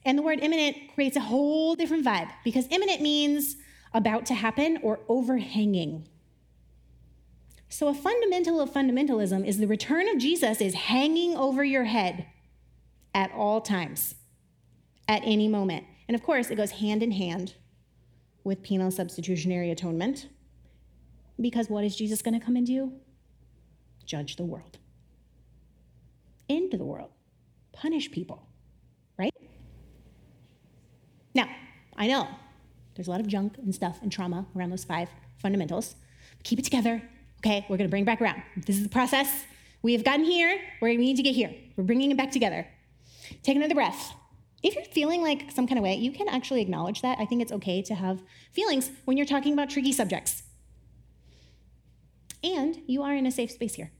And 0.05 0.19
the 0.19 0.23
word 0.23 0.41
imminent 0.43 0.77
creates 0.95 1.17
a 1.17 1.21
whole 1.21 1.75
different 1.75 2.05
vibe 2.05 2.31
because 2.45 2.67
imminent 2.71 3.01
means 3.01 3.57
about 3.95 4.27
to 4.27 4.35
happen 4.35 4.79
or 4.83 5.01
overhanging. 5.09 6.09
So, 7.69 7.89
a 7.89 7.95
fundamental 7.95 8.61
of 8.61 8.71
fundamentalism 8.71 9.47
is 9.47 9.59
the 9.59 9.67
return 9.67 10.09
of 10.09 10.19
Jesus 10.19 10.61
is 10.61 10.75
hanging 10.75 11.37
over 11.37 11.65
your 11.65 11.85
head 11.85 12.27
at 13.15 13.33
all 13.33 13.61
times, 13.61 14.15
at 15.09 15.23
any 15.25 15.49
moment. 15.49 15.85
And 16.09 16.15
of 16.15 16.23
course, 16.23 16.51
it 16.51 16.57
goes 16.57 16.73
hand 16.73 17.03
in 17.03 17.13
hand 17.13 17.55
with 18.45 18.63
penal 18.63 18.91
substitutionary 18.91 19.71
atonement. 19.71 20.29
Because 21.41 21.71
what 21.71 21.85
is 21.85 21.97
Jesus 21.97 22.21
going 22.21 22.39
to 22.39 22.45
come 22.45 22.57
and 22.57 22.67
do? 22.67 22.93
Judge 24.05 24.37
the 24.37 24.45
world, 24.45 24.79
into 26.49 26.77
the 26.77 26.85
world, 26.85 27.11
punish 27.73 28.11
people? 28.11 28.47
Now, 31.35 31.49
I 31.97 32.07
know 32.07 32.29
there's 32.95 33.09
a 33.09 33.11
lot 33.11 33.21
of 33.21 33.27
junk 33.27 33.59
and 33.59 33.75
stuff 33.75 34.01
and 34.03 34.13
trauma 34.13 34.47
around 34.57 34.71
those 34.71 34.85
five 34.85 35.09
fundamentals. 35.39 35.95
Keep 36.43 36.61
it 36.61 36.65
together, 36.65 37.03
okay? 37.41 37.65
We're 37.69 37.77
to 37.79 37.89
bring 37.89 38.05
back 38.05 38.21
around. 38.21 38.43
This 38.57 38.77
is 38.77 38.83
the 38.83 38.89
process. 38.89 39.45
We 39.83 39.93
have 39.95 40.05
gotten 40.05 40.25
here 40.25 40.61
where 40.81 40.91
we 40.91 40.97
need 40.97 41.17
to 41.17 41.23
get 41.23 41.35
here. 41.35 41.55
We're 41.77 41.85
bringing 41.85 42.11
it 42.11 42.17
back 42.17 42.31
together. 42.31 42.67
Take 43.43 43.57
another 43.57 43.75
breath. 43.75 44.15
If 44.63 44.75
you're 44.77 44.85
feeling 44.85 45.23
like 45.23 45.51
some 45.51 45.67
kind 45.67 45.79
of 45.79 45.83
way, 45.83 45.97
you 45.97 46.13
can 46.13 46.29
actually 46.29 46.61
acknowledge 46.61 47.03
that. 47.03 47.19
I 47.19 47.27
think 47.27 47.43
it's 47.43 47.51
okay 47.53 47.83
to 47.83 47.95
have 47.95 48.23
feelings 48.53 48.91
when 49.05 49.17
you're 49.17 49.27
talking 49.27 49.53
about 49.53 49.71
tricky 49.71 49.93
subjects. 49.93 50.45
And 52.45 52.81
you 52.87 53.03
are 53.03 53.15
in 53.15 53.27
a 53.27 53.31
safe 53.31 53.51
space 53.51 53.75
here. 53.75 53.91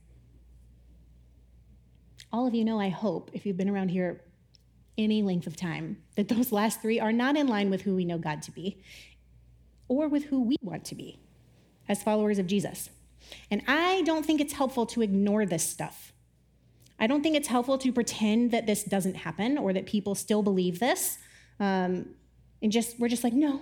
All 2.31 2.47
of 2.47 2.55
you 2.55 2.63
know, 2.63 2.79
I 2.79 2.89
hope, 2.89 3.29
if 3.33 3.45
you've 3.45 3.57
been 3.57 3.69
around 3.69 3.89
here 3.89 4.21
any 4.97 5.21
length 5.23 5.47
of 5.47 5.55
time, 5.55 5.97
that 6.15 6.27
those 6.27 6.51
last 6.51 6.81
three 6.81 6.99
are 6.99 7.11
not 7.11 7.35
in 7.35 7.47
line 7.47 7.69
with 7.69 7.81
who 7.81 7.95
we 7.95 8.05
know 8.05 8.17
God 8.17 8.41
to 8.43 8.51
be 8.51 8.81
or 9.87 10.07
with 10.07 10.25
who 10.25 10.41
we 10.41 10.55
want 10.61 10.85
to 10.85 10.95
be 10.95 11.19
as 11.87 12.01
followers 12.03 12.39
of 12.39 12.47
Jesus. 12.47 12.89
And 13.49 13.61
I 13.67 14.01
don't 14.03 14.25
think 14.25 14.41
it's 14.41 14.53
helpful 14.53 14.85
to 14.87 15.01
ignore 15.01 15.45
this 15.45 15.67
stuff. 15.67 16.13
I 16.99 17.07
don't 17.07 17.21
think 17.21 17.35
it's 17.35 17.47
helpful 17.47 17.77
to 17.79 17.91
pretend 17.91 18.51
that 18.51 18.65
this 18.65 18.83
doesn't 18.83 19.15
happen 19.15 19.57
or 19.57 19.73
that 19.73 19.85
people 19.85 20.15
still 20.15 20.43
believe 20.43 20.79
this. 20.79 21.17
Um, 21.59 22.15
and 22.61 22.71
just 22.71 22.99
we're 22.99 23.09
just 23.09 23.23
like, 23.23 23.33
no, 23.33 23.61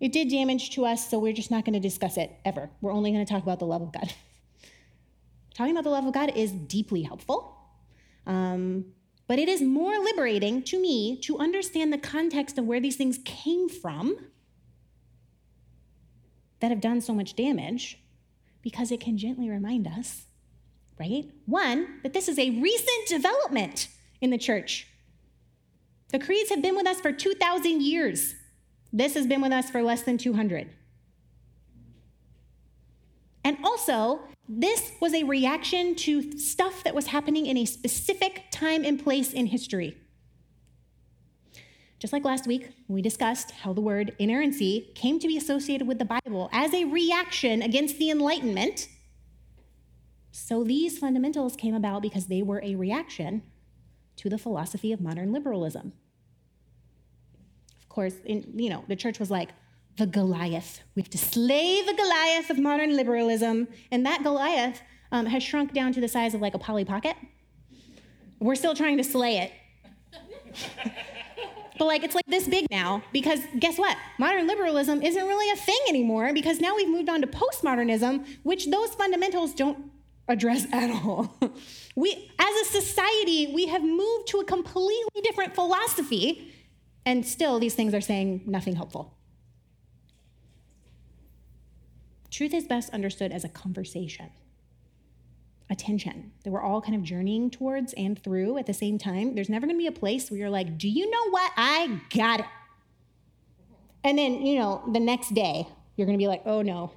it 0.00 0.12
did 0.12 0.28
damage 0.28 0.70
to 0.70 0.84
us, 0.84 1.08
so 1.08 1.18
we're 1.18 1.32
just 1.32 1.50
not 1.50 1.64
going 1.64 1.74
to 1.74 1.80
discuss 1.80 2.16
it 2.16 2.30
ever. 2.44 2.70
We're 2.80 2.92
only 2.92 3.10
going 3.10 3.24
to 3.24 3.32
talk 3.32 3.42
about 3.42 3.58
the 3.58 3.66
love 3.66 3.82
of 3.82 3.92
God. 3.92 4.12
Talking 5.54 5.72
about 5.72 5.84
the 5.84 5.90
love 5.90 6.04
of 6.04 6.12
God 6.12 6.36
is 6.36 6.50
deeply 6.50 7.02
helpful, 7.02 7.56
um, 8.26 8.86
but 9.26 9.38
it 9.38 9.48
is 9.48 9.62
more 9.62 9.98
liberating 9.98 10.62
to 10.62 10.80
me 10.80 11.18
to 11.20 11.38
understand 11.38 11.92
the 11.92 11.98
context 11.98 12.58
of 12.58 12.66
where 12.66 12.80
these 12.80 12.96
things 12.96 13.18
came 13.24 13.68
from 13.68 14.16
that 16.60 16.70
have 16.70 16.80
done 16.80 17.00
so 17.00 17.14
much 17.14 17.34
damage 17.34 18.00
because 18.62 18.90
it 18.90 19.00
can 19.00 19.18
gently 19.18 19.48
remind 19.48 19.86
us 19.86 20.26
right? 20.98 21.30
One, 21.46 22.00
that 22.02 22.12
this 22.12 22.28
is 22.28 22.38
a 22.38 22.50
recent 22.50 23.08
development 23.08 23.88
in 24.20 24.30
the 24.30 24.38
church. 24.38 24.88
The 26.10 26.18
creeds 26.18 26.50
have 26.50 26.62
been 26.62 26.76
with 26.76 26.86
us 26.86 27.00
for 27.00 27.12
2,000 27.12 27.82
years. 27.82 28.34
This 28.92 29.14
has 29.14 29.26
been 29.26 29.40
with 29.40 29.52
us 29.52 29.70
for 29.70 29.82
less 29.82 30.02
than 30.02 30.18
200. 30.18 30.70
And 33.44 33.58
also, 33.62 34.20
this 34.48 34.92
was 35.00 35.14
a 35.14 35.22
reaction 35.24 35.94
to 35.96 36.38
stuff 36.38 36.82
that 36.84 36.94
was 36.94 37.06
happening 37.06 37.46
in 37.46 37.56
a 37.56 37.64
specific 37.64 38.44
time 38.50 38.84
and 38.84 39.02
place 39.02 39.32
in 39.32 39.46
history. 39.46 39.96
Just 41.98 42.12
like 42.12 42.24
last 42.24 42.46
week, 42.46 42.70
we 42.88 43.00
discussed 43.00 43.50
how 43.50 43.72
the 43.72 43.80
word 43.80 44.14
inerrancy 44.18 44.90
came 44.94 45.18
to 45.20 45.28
be 45.28 45.36
associated 45.36 45.86
with 45.86 45.98
the 45.98 46.04
Bible 46.04 46.50
as 46.52 46.74
a 46.74 46.84
reaction 46.84 47.62
against 47.62 47.98
the 47.98 48.10
Enlightenment 48.10 48.88
so 50.36 50.64
these 50.64 50.98
fundamentals 50.98 51.54
came 51.54 51.76
about 51.76 52.02
because 52.02 52.26
they 52.26 52.42
were 52.42 52.60
a 52.64 52.74
reaction 52.74 53.44
to 54.16 54.28
the 54.28 54.36
philosophy 54.36 54.92
of 54.92 55.00
modern 55.00 55.32
liberalism. 55.32 55.92
Of 57.80 57.88
course, 57.88 58.16
in, 58.24 58.52
you 58.56 58.68
know, 58.68 58.84
the 58.88 58.96
church 58.96 59.20
was 59.20 59.30
like, 59.30 59.50
the 59.96 60.06
Goliath. 60.06 60.80
We 60.94 61.02
have 61.02 61.10
to 61.10 61.18
slay 61.18 61.82
the 61.82 61.94
Goliath 61.94 62.50
of 62.50 62.58
modern 62.58 62.96
liberalism. 62.96 63.68
And 63.90 64.04
that 64.06 64.22
Goliath 64.22 64.80
um, 65.12 65.26
has 65.26 65.42
shrunk 65.42 65.72
down 65.72 65.92
to 65.92 66.00
the 66.00 66.08
size 66.08 66.34
of 66.34 66.40
like 66.40 66.54
a 66.54 66.58
Polly 66.58 66.84
Pocket. 66.84 67.16
We're 68.40 68.56
still 68.56 68.74
trying 68.74 68.96
to 68.96 69.04
slay 69.04 69.38
it. 69.38 69.52
but 71.78 71.84
like 71.86 72.04
it's 72.04 72.14
like 72.14 72.26
this 72.26 72.46
big 72.48 72.66
now 72.70 73.02
because 73.12 73.40
guess 73.58 73.78
what? 73.78 73.96
Modern 74.18 74.46
liberalism 74.46 75.02
isn't 75.02 75.26
really 75.26 75.50
a 75.52 75.56
thing 75.56 75.78
anymore 75.88 76.32
because 76.32 76.60
now 76.60 76.74
we've 76.76 76.88
moved 76.88 77.08
on 77.08 77.20
to 77.20 77.26
postmodernism, 77.26 78.26
which 78.42 78.70
those 78.70 78.94
fundamentals 78.94 79.54
don't 79.54 79.90
address 80.28 80.66
at 80.72 80.90
all. 80.90 81.36
We, 81.96 82.28
as 82.40 82.66
a 82.66 82.70
society, 82.72 83.52
we 83.54 83.66
have 83.68 83.84
moved 83.84 84.26
to 84.30 84.40
a 84.40 84.44
completely 84.44 85.22
different 85.22 85.54
philosophy, 85.54 86.52
and 87.06 87.24
still 87.24 87.60
these 87.60 87.76
things 87.76 87.94
are 87.94 88.00
saying 88.00 88.42
nothing 88.46 88.74
helpful. 88.74 89.16
Truth 92.34 92.52
is 92.52 92.64
best 92.66 92.90
understood 92.92 93.30
as 93.30 93.44
a 93.44 93.48
conversation, 93.48 94.28
a 95.70 95.76
tension 95.76 96.32
that 96.42 96.50
we're 96.50 96.60
all 96.60 96.82
kind 96.82 96.96
of 96.96 97.04
journeying 97.04 97.48
towards 97.48 97.92
and 97.92 98.20
through 98.20 98.58
at 98.58 98.66
the 98.66 98.74
same 98.74 98.98
time. 98.98 99.36
There's 99.36 99.48
never 99.48 99.68
gonna 99.68 99.78
be 99.78 99.86
a 99.86 99.92
place 99.92 100.32
where 100.32 100.40
you're 100.40 100.50
like, 100.50 100.76
do 100.76 100.88
you 100.88 101.08
know 101.08 101.30
what? 101.30 101.52
I 101.56 102.00
got 102.12 102.40
it. 102.40 102.46
And 104.02 104.18
then, 104.18 104.44
you 104.44 104.58
know, 104.58 104.82
the 104.92 104.98
next 104.98 105.32
day, 105.32 105.68
you're 105.94 106.08
gonna 106.08 106.18
be 106.18 106.26
like, 106.26 106.42
oh 106.44 106.60
no, 106.60 106.90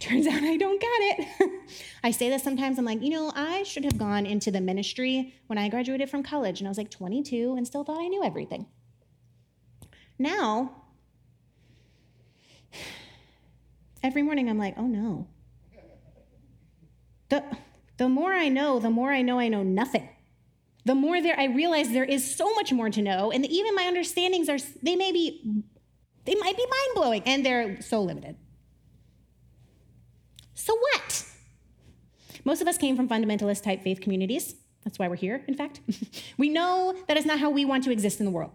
Turns 0.00 0.26
out 0.26 0.42
I 0.42 0.56
don't 0.56 0.80
got 0.80 1.00
it. 1.00 1.50
I 2.04 2.12
say 2.12 2.30
this 2.30 2.42
sometimes. 2.42 2.78
I'm 2.78 2.86
like, 2.86 3.02
you 3.02 3.10
know, 3.10 3.30
I 3.34 3.62
should 3.64 3.84
have 3.84 3.98
gone 3.98 4.24
into 4.24 4.50
the 4.50 4.60
ministry 4.60 5.34
when 5.48 5.58
I 5.58 5.68
graduated 5.68 6.08
from 6.08 6.22
college 6.22 6.60
and 6.60 6.68
I 6.68 6.70
was 6.70 6.78
like 6.78 6.90
22 6.90 7.56
and 7.58 7.66
still 7.66 7.84
thought 7.84 8.00
I 8.00 8.06
knew 8.06 8.24
everything. 8.24 8.68
Now, 10.18 10.84
every 14.02 14.22
morning 14.22 14.48
I'm 14.48 14.58
like, 14.58 14.74
oh 14.76 14.86
no. 14.86 15.28
The, 17.28 17.44
the 17.98 18.08
more 18.08 18.32
I 18.32 18.48
know, 18.48 18.78
the 18.78 18.90
more 18.90 19.12
I 19.12 19.22
know 19.22 19.38
I 19.38 19.48
know 19.48 19.62
nothing. 19.62 20.08
The 20.84 20.94
more 20.94 21.20
there 21.20 21.38
I 21.38 21.44
realize 21.44 21.90
there 21.90 22.04
is 22.04 22.34
so 22.34 22.54
much 22.54 22.72
more 22.72 22.88
to 22.88 23.02
know, 23.02 23.30
and 23.30 23.44
even 23.44 23.74
my 23.74 23.84
understandings 23.84 24.48
are 24.48 24.56
they 24.82 24.96
may 24.96 25.12
be 25.12 25.62
they 26.24 26.34
might 26.34 26.56
be 26.56 26.62
mind 26.62 26.94
blowing, 26.94 27.22
and 27.26 27.44
they're 27.44 27.80
so 27.82 28.02
limited. 28.02 28.36
So 30.54 30.76
what? 30.76 31.24
Most 32.44 32.62
of 32.62 32.68
us 32.68 32.78
came 32.78 32.96
from 32.96 33.08
fundamentalist 33.08 33.62
type 33.62 33.82
faith 33.82 34.00
communities. 34.00 34.54
That's 34.84 34.98
why 34.98 35.08
we're 35.08 35.16
here, 35.16 35.44
in 35.46 35.54
fact. 35.54 35.80
we 36.38 36.48
know 36.48 36.94
that 37.08 37.16
is 37.16 37.26
not 37.26 37.38
how 37.38 37.50
we 37.50 37.64
want 37.64 37.84
to 37.84 37.90
exist 37.90 38.20
in 38.20 38.26
the 38.26 38.32
world. 38.32 38.52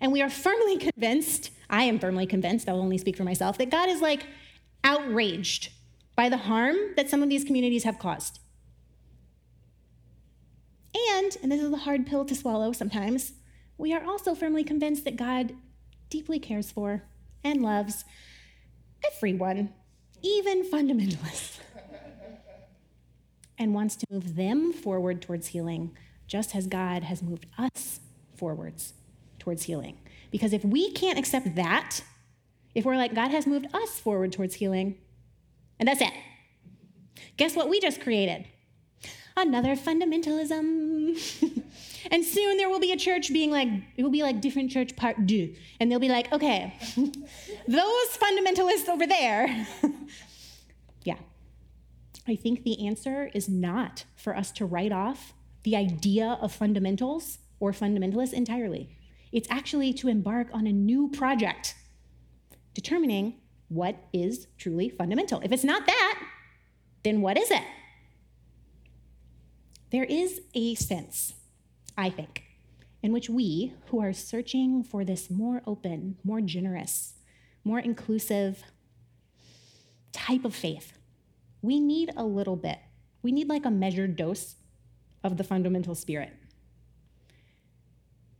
And 0.00 0.12
we 0.12 0.20
are 0.20 0.28
firmly 0.28 0.76
convinced, 0.92 1.50
I 1.74 1.82
am 1.82 1.98
firmly 1.98 2.24
convinced, 2.24 2.68
I'll 2.68 2.78
only 2.78 2.98
speak 2.98 3.16
for 3.16 3.24
myself, 3.24 3.58
that 3.58 3.68
God 3.68 3.88
is 3.88 4.00
like 4.00 4.26
outraged 4.84 5.72
by 6.14 6.28
the 6.28 6.36
harm 6.36 6.76
that 6.94 7.10
some 7.10 7.20
of 7.20 7.28
these 7.28 7.42
communities 7.42 7.82
have 7.82 7.98
caused. 7.98 8.38
And, 11.10 11.36
and 11.42 11.50
this 11.50 11.60
is 11.60 11.72
a 11.72 11.78
hard 11.78 12.06
pill 12.06 12.24
to 12.26 12.34
swallow 12.36 12.70
sometimes, 12.70 13.32
we 13.76 13.92
are 13.92 14.04
also 14.04 14.36
firmly 14.36 14.62
convinced 14.62 15.04
that 15.04 15.16
God 15.16 15.52
deeply 16.10 16.38
cares 16.38 16.70
for 16.70 17.02
and 17.42 17.60
loves 17.60 18.04
everyone 19.04 19.74
even 20.22 20.70
fundamentalists, 20.70 21.58
and 23.58 23.74
wants 23.74 23.96
to 23.96 24.06
move 24.10 24.36
them 24.36 24.72
forward 24.72 25.20
towards 25.20 25.48
healing, 25.48 25.90
just 26.28 26.54
as 26.54 26.68
God 26.68 27.02
has 27.02 27.20
moved 27.20 27.46
us 27.58 27.98
forwards 28.36 28.94
towards 29.40 29.64
healing. 29.64 29.98
Because 30.34 30.52
if 30.52 30.64
we 30.64 30.90
can't 30.90 31.16
accept 31.16 31.54
that, 31.54 32.00
if 32.74 32.84
we're 32.84 32.96
like, 32.96 33.14
God 33.14 33.30
has 33.30 33.46
moved 33.46 33.68
us 33.72 34.00
forward 34.00 34.32
towards 34.32 34.56
healing, 34.56 34.98
and 35.78 35.86
that's 35.88 36.00
it, 36.00 36.10
guess 37.36 37.54
what 37.54 37.68
we 37.68 37.78
just 37.78 38.00
created? 38.00 38.44
Another 39.36 39.76
fundamentalism. 39.76 41.62
And 42.10 42.22
soon 42.22 42.58
there 42.58 42.68
will 42.68 42.80
be 42.80 42.92
a 42.92 42.98
church 42.98 43.32
being 43.32 43.50
like, 43.50 43.68
it 43.96 44.02
will 44.02 44.10
be 44.10 44.22
like 44.22 44.42
different 44.42 44.70
church 44.70 44.94
part 44.94 45.24
deux. 45.24 45.54
And 45.80 45.90
they'll 45.90 45.98
be 45.98 46.10
like, 46.10 46.30
okay, 46.32 46.74
those 46.96 48.18
fundamentalists 48.18 48.90
over 48.90 49.06
there. 49.06 49.66
yeah. 51.04 51.16
I 52.28 52.36
think 52.36 52.62
the 52.62 52.86
answer 52.86 53.30
is 53.32 53.48
not 53.48 54.04
for 54.16 54.36
us 54.36 54.50
to 54.52 54.66
write 54.66 54.92
off 54.92 55.32
the 55.62 55.76
idea 55.76 56.38
of 56.42 56.52
fundamentals 56.52 57.38
or 57.58 57.72
fundamentalists 57.72 58.34
entirely. 58.34 58.90
It's 59.34 59.48
actually 59.50 59.92
to 59.94 60.06
embark 60.06 60.46
on 60.52 60.64
a 60.68 60.72
new 60.72 61.08
project, 61.08 61.74
determining 62.72 63.34
what 63.66 63.96
is 64.12 64.46
truly 64.58 64.88
fundamental. 64.88 65.40
If 65.40 65.50
it's 65.50 65.64
not 65.64 65.86
that, 65.86 66.22
then 67.02 67.20
what 67.20 67.36
is 67.36 67.50
it? 67.50 67.64
There 69.90 70.04
is 70.04 70.40
a 70.54 70.76
sense, 70.76 71.34
I 71.98 72.10
think, 72.10 72.44
in 73.02 73.12
which 73.12 73.28
we, 73.28 73.74
who 73.88 74.00
are 74.00 74.12
searching 74.12 74.84
for 74.84 75.04
this 75.04 75.28
more 75.28 75.62
open, 75.66 76.16
more 76.22 76.40
generous, 76.40 77.14
more 77.64 77.80
inclusive 77.80 78.62
type 80.12 80.44
of 80.44 80.54
faith, 80.54 80.92
we 81.60 81.80
need 81.80 82.12
a 82.16 82.24
little 82.24 82.56
bit. 82.56 82.78
We 83.20 83.32
need 83.32 83.48
like 83.48 83.64
a 83.64 83.70
measured 83.70 84.14
dose 84.14 84.54
of 85.24 85.38
the 85.38 85.44
fundamental 85.44 85.96
spirit. 85.96 86.30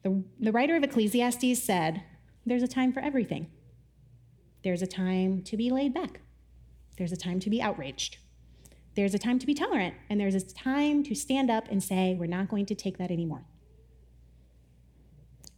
The, 0.05 0.23
the 0.39 0.53
writer 0.53 0.77
of 0.77 0.85
Ecclesiastes 0.85 1.63
said, 1.63 2.03
There's 2.45 2.63
a 2.63 2.69
time 2.69 2.93
for 2.93 3.01
everything. 3.01 3.51
There's 4.63 4.83
a 4.83 4.87
time 4.87 5.43
to 5.43 5.57
be 5.57 5.71
laid 5.71 5.95
back. 5.95 6.21
There's 6.99 7.11
a 7.11 7.17
time 7.17 7.41
to 7.41 7.51
be 7.51 7.61
outraged. 7.61 8.19
There's 8.95 9.15
a 9.15 9.19
time 9.19 9.39
to 9.39 9.47
be 9.47 9.55
tolerant. 9.55 9.95
And 10.09 10.21
there's 10.21 10.35
a 10.35 10.43
time 10.43 11.03
to 11.05 11.15
stand 11.15 11.51
up 11.51 11.69
and 11.71 11.83
say, 11.83 12.15
We're 12.19 12.27
not 12.27 12.49
going 12.49 12.67
to 12.67 12.75
take 12.75 12.99
that 12.99 13.11
anymore. 13.11 13.47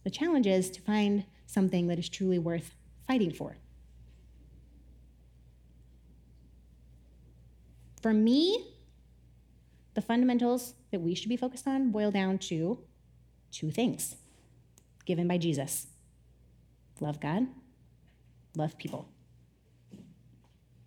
The 0.05 0.09
challenge 0.09 0.47
is 0.47 0.69
to 0.71 0.81
find 0.81 1.25
something 1.45 1.87
that 1.87 1.99
is 1.99 2.07
truly 2.07 2.39
worth 2.39 2.73
fighting 3.05 3.33
for. 3.33 3.57
For 8.01 8.13
me, 8.13 8.75
the 9.93 10.01
fundamentals 10.01 10.75
that 10.91 11.01
we 11.01 11.15
should 11.15 11.27
be 11.27 11.35
focused 11.35 11.67
on 11.67 11.91
boil 11.91 12.11
down 12.11 12.37
to 12.37 12.79
two 13.51 13.71
things 13.71 14.15
given 15.07 15.27
by 15.27 15.39
Jesus 15.39 15.87
love 16.99 17.19
God, 17.19 17.47
love 18.55 18.77
people. 18.77 19.09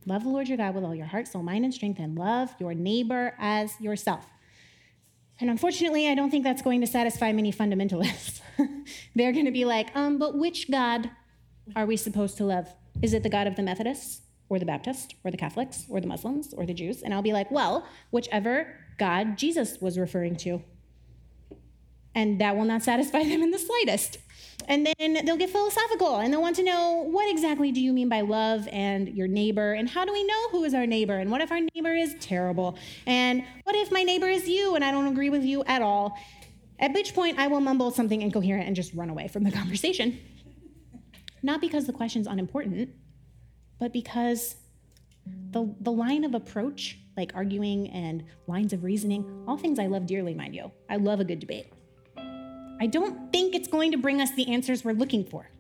Love 0.07 0.25
the 0.25 0.29
Lord 0.29 0.49
your 0.49 0.57
God 0.57 0.75
with 0.75 0.85
all 0.85 0.95
your 0.95 1.07
heart, 1.07 1.29
soul, 1.29 1.43
mind, 1.43 1.65
and 1.65 1.75
strength, 1.75 1.99
and 1.99 2.17
love 2.17 2.55
your 2.59 2.75
neighbor 2.75 3.35
as 3.39 3.81
yourself. 3.81 4.27
And 5.41 5.51
unfortunately, 5.51 6.09
I 6.09 6.15
don't 6.15 6.31
think 6.31 6.43
that's 6.43 6.63
going 6.63 6.81
to 6.81 6.87
satisfy 6.87 7.33
many 7.33 7.53
fundamentalists. 7.53 8.41
They're 9.15 9.33
going 9.33 9.45
to 9.45 9.53
be 9.53 9.65
like, 9.65 9.95
um, 9.95 10.19
but 10.19 10.37
which 10.37 10.71
God 10.71 11.11
are 11.77 11.87
we 11.87 11.97
supposed 11.97 12.37
to 12.39 12.45
love? 12.45 12.75
Is 13.03 13.15
it 13.15 13.23
the 13.23 13.29
God 13.29 13.47
of 13.47 13.57
the 13.57 13.63
Methodists, 13.63 14.23
or 14.49 14.59
the 14.59 14.67
Baptists, 14.67 15.15
or 15.23 15.31
the 15.31 15.37
Catholics, 15.37 15.85
or 15.89 16.01
the 16.01 16.07
Muslims, 16.07 16.53
or 16.55 16.67
the 16.67 16.75
Jews? 16.75 17.03
And 17.03 17.15
I'll 17.15 17.23
be 17.23 17.33
like, 17.33 17.51
well, 17.51 17.87
whichever 18.11 18.75
God 18.99 19.39
Jesus 19.39 19.81
was 19.81 19.99
referring 19.99 20.37
to. 20.37 20.63
And 22.15 22.41
that 22.41 22.57
will 22.57 22.65
not 22.65 22.83
satisfy 22.83 23.23
them 23.25 23.43
in 23.43 23.51
the 23.51 23.59
slightest. 23.59 24.19
And 24.69 24.87
then 24.87 25.25
they'll 25.25 25.37
get 25.37 25.51
philosophical 25.51 26.17
and 26.19 26.33
they'll 26.33 26.43
want 26.43 26.57
to 26.57 26.63
know 26.63 27.07
what 27.11 27.31
exactly 27.31 27.73
do 27.73 27.81
you 27.81 27.93
mean 27.93 28.09
by 28.09 28.21
love 28.21 28.69
and 28.71 29.09
your 29.09 29.27
neighbor? 29.27 29.73
And 29.73 29.89
how 29.89 30.05
do 30.05 30.13
we 30.13 30.25
know 30.25 30.49
who 30.51 30.65
is 30.65 30.75
our 30.75 30.87
neighbor? 30.87 31.19
And 31.19 31.31
what 31.31 31.41
if 31.41 31.51
our 31.51 31.61
neighbor 31.75 31.95
is 31.95 32.15
terrible? 32.21 32.79
And 33.07 33.45
what 33.65 33.75
if 33.75 33.91
my 33.91 34.03
neighbor 34.03 34.29
is 34.29 34.49
you 34.49 34.75
and 34.75 34.85
I 34.85 34.91
don't 34.91 35.07
agree 35.07 35.31
with 35.31 35.45
you 35.45 35.65
at 35.65 35.83
all? 35.83 36.17
At 36.79 36.93
which 36.95 37.15
point 37.15 37.39
I 37.39 37.47
will 37.47 37.61
mumble 37.61 37.91
something 37.91 38.23
incoherent 38.23 38.67
and 38.67 38.77
just 38.77 38.95
run 38.95 39.11
away 39.11 39.29
from 39.29 39.45
the 39.45 39.51
conversation. 39.61 40.19
Not 41.43 41.61
because 41.61 41.87
the 41.87 41.93
question's 41.93 42.27
unimportant, 42.27 42.91
but 43.79 43.93
because 43.93 44.57
the, 45.51 45.75
the 45.81 45.93
line 45.93 46.25
of 46.25 46.35
approach, 46.35 46.99
like 47.17 47.33
arguing 47.35 47.89
and 47.91 48.25
lines 48.47 48.73
of 48.73 48.85
reasoning, 48.85 49.45
all 49.47 49.57
things 49.57 49.79
I 49.79 49.87
love 49.87 50.07
dearly, 50.07 50.35
mind 50.35 50.55
you. 50.55 50.71
I 50.89 50.97
love 50.97 51.21
a 51.21 51.25
good 51.25 51.41
debate. 51.41 51.73
I 52.81 52.87
don't 52.87 53.31
think 53.31 53.55
it's 53.55 53.69
going 53.69 53.93
to 53.93 53.99
bring 53.99 54.23
us 54.23 54.31
the 54.35 54.49
answers 54.49 54.85
we're 54.85 54.93
looking 54.93 55.25
for. 55.25 55.51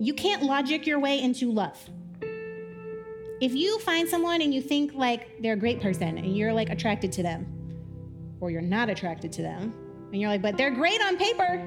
You 0.00 0.14
can't 0.14 0.42
logic 0.42 0.86
your 0.86 0.98
way 0.98 1.20
into 1.20 1.52
love. 1.52 1.78
If 3.42 3.52
you 3.52 3.78
find 3.80 4.08
someone 4.08 4.40
and 4.40 4.54
you 4.54 4.62
think 4.62 4.94
like 4.94 5.42
they're 5.42 5.52
a 5.52 5.58
great 5.58 5.82
person 5.82 6.16
and 6.16 6.34
you're 6.34 6.54
like 6.54 6.70
attracted 6.70 7.12
to 7.12 7.22
them, 7.22 7.46
or 8.40 8.50
you're 8.50 8.62
not 8.62 8.88
attracted 8.88 9.32
to 9.32 9.42
them, 9.42 9.74
and 10.12 10.20
you're 10.20 10.30
like, 10.30 10.40
but 10.40 10.56
they're 10.56 10.70
great 10.70 11.02
on 11.02 11.18
paper, 11.18 11.62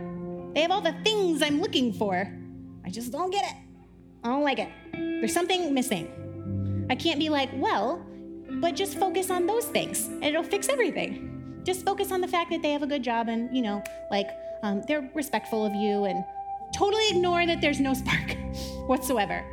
they 0.56 0.62
have 0.62 0.72
all 0.72 0.82
the 0.82 0.96
things 1.04 1.44
I'm 1.44 1.62
looking 1.62 1.94
for, 1.94 2.28
I 2.84 2.90
just 2.90 3.12
don't 3.12 3.30
get 3.30 3.44
it. 3.44 3.58
I 4.24 4.30
don't 4.30 4.44
like 4.44 4.58
it. 4.58 4.70
There's 4.94 5.34
something 5.34 5.72
missing. 5.72 6.88
I 6.90 6.96
can't 6.96 7.20
be 7.20 7.30
like, 7.30 7.50
well, 7.54 8.04
but 8.54 8.76
just 8.76 8.98
focus 8.98 9.30
on 9.30 9.46
those 9.46 9.66
things 9.66 10.08
and 10.08 10.26
it'll 10.26 10.42
fix 10.42 10.68
everything. 10.70 11.39
Just 11.64 11.86
focus 11.86 12.12
on 12.12 12.22
the 12.22 12.28
fact 12.28 12.52
that 12.52 12.62
they 12.62 12.72
have 12.72 12.84
a 12.84 12.88
good 12.88 13.04
job 13.04 13.28
and, 13.28 13.56
you 13.56 13.62
know, 13.62 13.84
like 14.10 14.30
um, 14.64 14.82
they're 14.88 15.10
respectful 15.14 15.66
of 15.66 15.74
you 15.74 16.06
and 16.06 16.24
totally 16.76 17.08
ignore 17.10 17.46
that 17.46 17.62
there's 17.62 17.80
no 17.80 17.94
spark 17.94 18.36
whatsoever. 18.88 19.44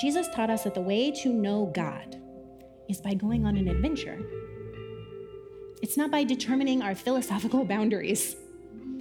Jesus 0.00 0.28
taught 0.34 0.50
us 0.50 0.64
that 0.64 0.74
the 0.74 0.80
way 0.80 1.10
to 1.10 1.32
know 1.32 1.70
God 1.74 2.20
is 2.88 3.00
by 3.00 3.14
going 3.14 3.46
on 3.46 3.56
an 3.56 3.68
adventure. 3.68 4.18
It's 5.82 5.96
not 5.96 6.10
by 6.10 6.24
determining 6.24 6.82
our 6.82 6.94
philosophical 6.94 7.64
boundaries. 7.74 8.36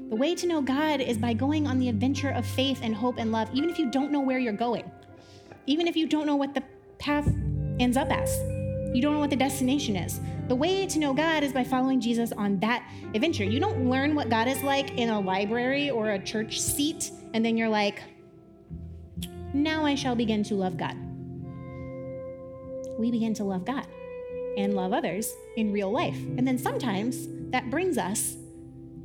The 0.10 0.16
way 0.16 0.36
to 0.36 0.48
know 0.48 0.62
God 0.62 1.02
is 1.02 1.18
by 1.18 1.34
going 1.34 1.68
on 1.68 1.80
the 1.80 1.90
adventure 1.90 2.30
of 2.30 2.46
faith 2.46 2.80
and 2.84 2.96
hope 2.96 3.18
and 3.18 3.32
love, 3.32 3.50
even 3.54 3.70
if 3.70 3.80
you 3.80 3.90
don't 3.90 4.12
know 4.12 4.20
where 4.22 4.40
you're 4.40 4.54
going, 4.54 4.90
even 5.66 5.88
if 5.88 5.96
you 5.96 6.08
don't 6.08 6.28
know 6.28 6.36
what 6.36 6.54
the 6.54 6.64
path 7.00 7.28
ends 7.80 7.98
up 7.98 8.12
as. 8.12 8.55
You 8.96 9.02
don't 9.02 9.14
know 9.14 9.20
what 9.20 9.30
the 9.30 9.36
destination 9.36 9.98
is. 9.98 10.22
The 10.48 10.56
way 10.56 10.88
to 10.88 11.00
know 11.00 11.14
God 11.14 11.44
is 11.44 11.52
by 11.52 11.66
following 11.66 12.00
Jesus 12.00 12.32
on 12.32 12.58
that 12.60 12.90
adventure. 13.14 13.44
You 13.44 13.60
don't 13.60 13.90
learn 13.90 14.16
what 14.16 14.30
God 14.30 14.48
is 14.48 14.64
like 14.64 14.98
in 14.98 15.10
a 15.10 15.20
library 15.20 15.90
or 15.90 16.12
a 16.12 16.20
church 16.20 16.62
seat, 16.62 17.12
and 17.34 17.46
then 17.46 17.58
you're 17.58 17.68
like, 17.68 18.02
now 19.54 19.86
I 19.86 19.96
shall 19.96 20.16
begin 20.16 20.44
to 20.44 20.56
love 20.56 20.78
God. 20.78 20.96
We 22.98 23.12
begin 23.12 23.34
to 23.34 23.44
love 23.44 23.66
God 23.66 23.86
and 24.58 24.76
love 24.76 24.94
others 24.94 25.30
in 25.58 25.74
real 25.74 25.92
life. 25.92 26.16
And 26.16 26.48
then 26.48 26.58
sometimes 26.58 27.28
that 27.52 27.70
brings 27.70 27.98
us 27.98 28.38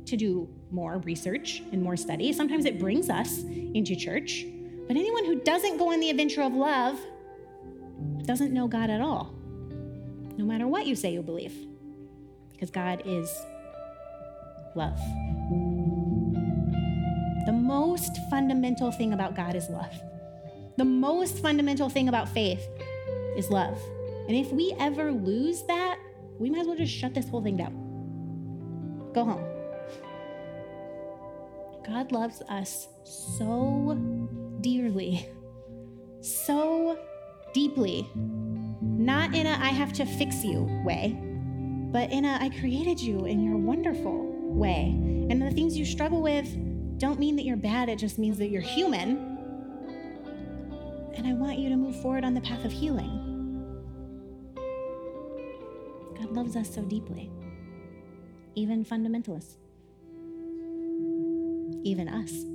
to 0.05 0.15
do 0.15 0.47
more 0.71 0.99
research 0.99 1.63
and 1.73 1.83
more 1.83 1.97
study. 1.97 2.31
Sometimes 2.31 2.63
it 2.63 2.79
brings 2.79 3.09
us 3.09 3.39
into 3.39 3.97
church. 3.97 4.45
But 4.87 4.95
anyone 4.95 5.25
who 5.25 5.41
doesn't 5.41 5.77
go 5.77 5.91
on 5.91 5.99
the 5.99 6.09
adventure 6.09 6.43
of 6.43 6.53
love 6.53 6.97
doesn't 8.23 8.53
know 8.53 8.69
God 8.69 8.89
at 8.89 9.01
all 9.01 9.35
no 10.37 10.45
matter 10.45 10.67
what 10.67 10.85
you 10.85 10.95
say 10.95 11.11
you 11.13 11.21
believe, 11.21 11.53
because 12.51 12.69
God 12.69 13.03
is 13.05 13.29
love. 14.75 14.99
The 17.45 17.51
most 17.53 18.17
fundamental 18.29 18.91
thing 18.91 19.13
about 19.13 19.35
God 19.35 19.55
is 19.55 19.69
love. 19.69 19.93
The 20.77 20.85
most 20.85 21.39
fundamental 21.39 21.89
thing 21.89 22.07
about 22.07 22.29
faith 22.29 22.65
is 23.35 23.49
love. 23.49 23.79
And 24.27 24.37
if 24.37 24.51
we 24.51 24.73
ever 24.79 25.11
lose 25.11 25.63
that, 25.63 25.99
we 26.39 26.49
might 26.49 26.61
as 26.61 26.67
well 26.67 26.77
just 26.77 26.93
shut 26.93 27.13
this 27.13 27.27
whole 27.27 27.41
thing 27.43 27.57
down. 27.57 29.11
Go 29.13 29.25
home. 29.25 29.43
God 31.85 32.11
loves 32.11 32.41
us 32.47 32.87
so 33.03 33.97
dearly, 34.61 35.27
so 36.21 36.97
deeply 37.53 38.07
not 39.05 39.33
in 39.33 39.47
a 39.47 39.51
I 39.51 39.69
have 39.69 39.93
to 39.93 40.05
fix 40.05 40.43
you 40.43 40.63
way, 40.85 41.17
but 41.91 42.11
in 42.11 42.25
a 42.25 42.37
I 42.39 42.49
created 42.59 42.99
you 42.99 43.25
and 43.25 43.43
you're 43.43 43.57
wonderful 43.57 44.27
way. 44.53 44.89
And 45.29 45.41
the 45.41 45.51
things 45.51 45.77
you 45.77 45.85
struggle 45.85 46.21
with 46.21 46.47
don't 46.99 47.19
mean 47.19 47.35
that 47.37 47.43
you're 47.43 47.57
bad, 47.57 47.89
it 47.89 47.97
just 47.97 48.19
means 48.19 48.37
that 48.37 48.49
you're 48.49 48.61
human. 48.61 49.17
And 51.15 51.27
I 51.27 51.33
want 51.33 51.57
you 51.57 51.69
to 51.69 51.75
move 51.75 51.99
forward 52.01 52.23
on 52.23 52.33
the 52.33 52.41
path 52.41 52.63
of 52.63 52.71
healing. 52.71 53.27
God 56.17 56.31
loves 56.31 56.55
us 56.55 56.73
so 56.73 56.83
deeply, 56.83 57.31
even 58.55 58.85
fundamentalists, 58.85 59.57
even 61.83 62.07
us. 62.07 62.50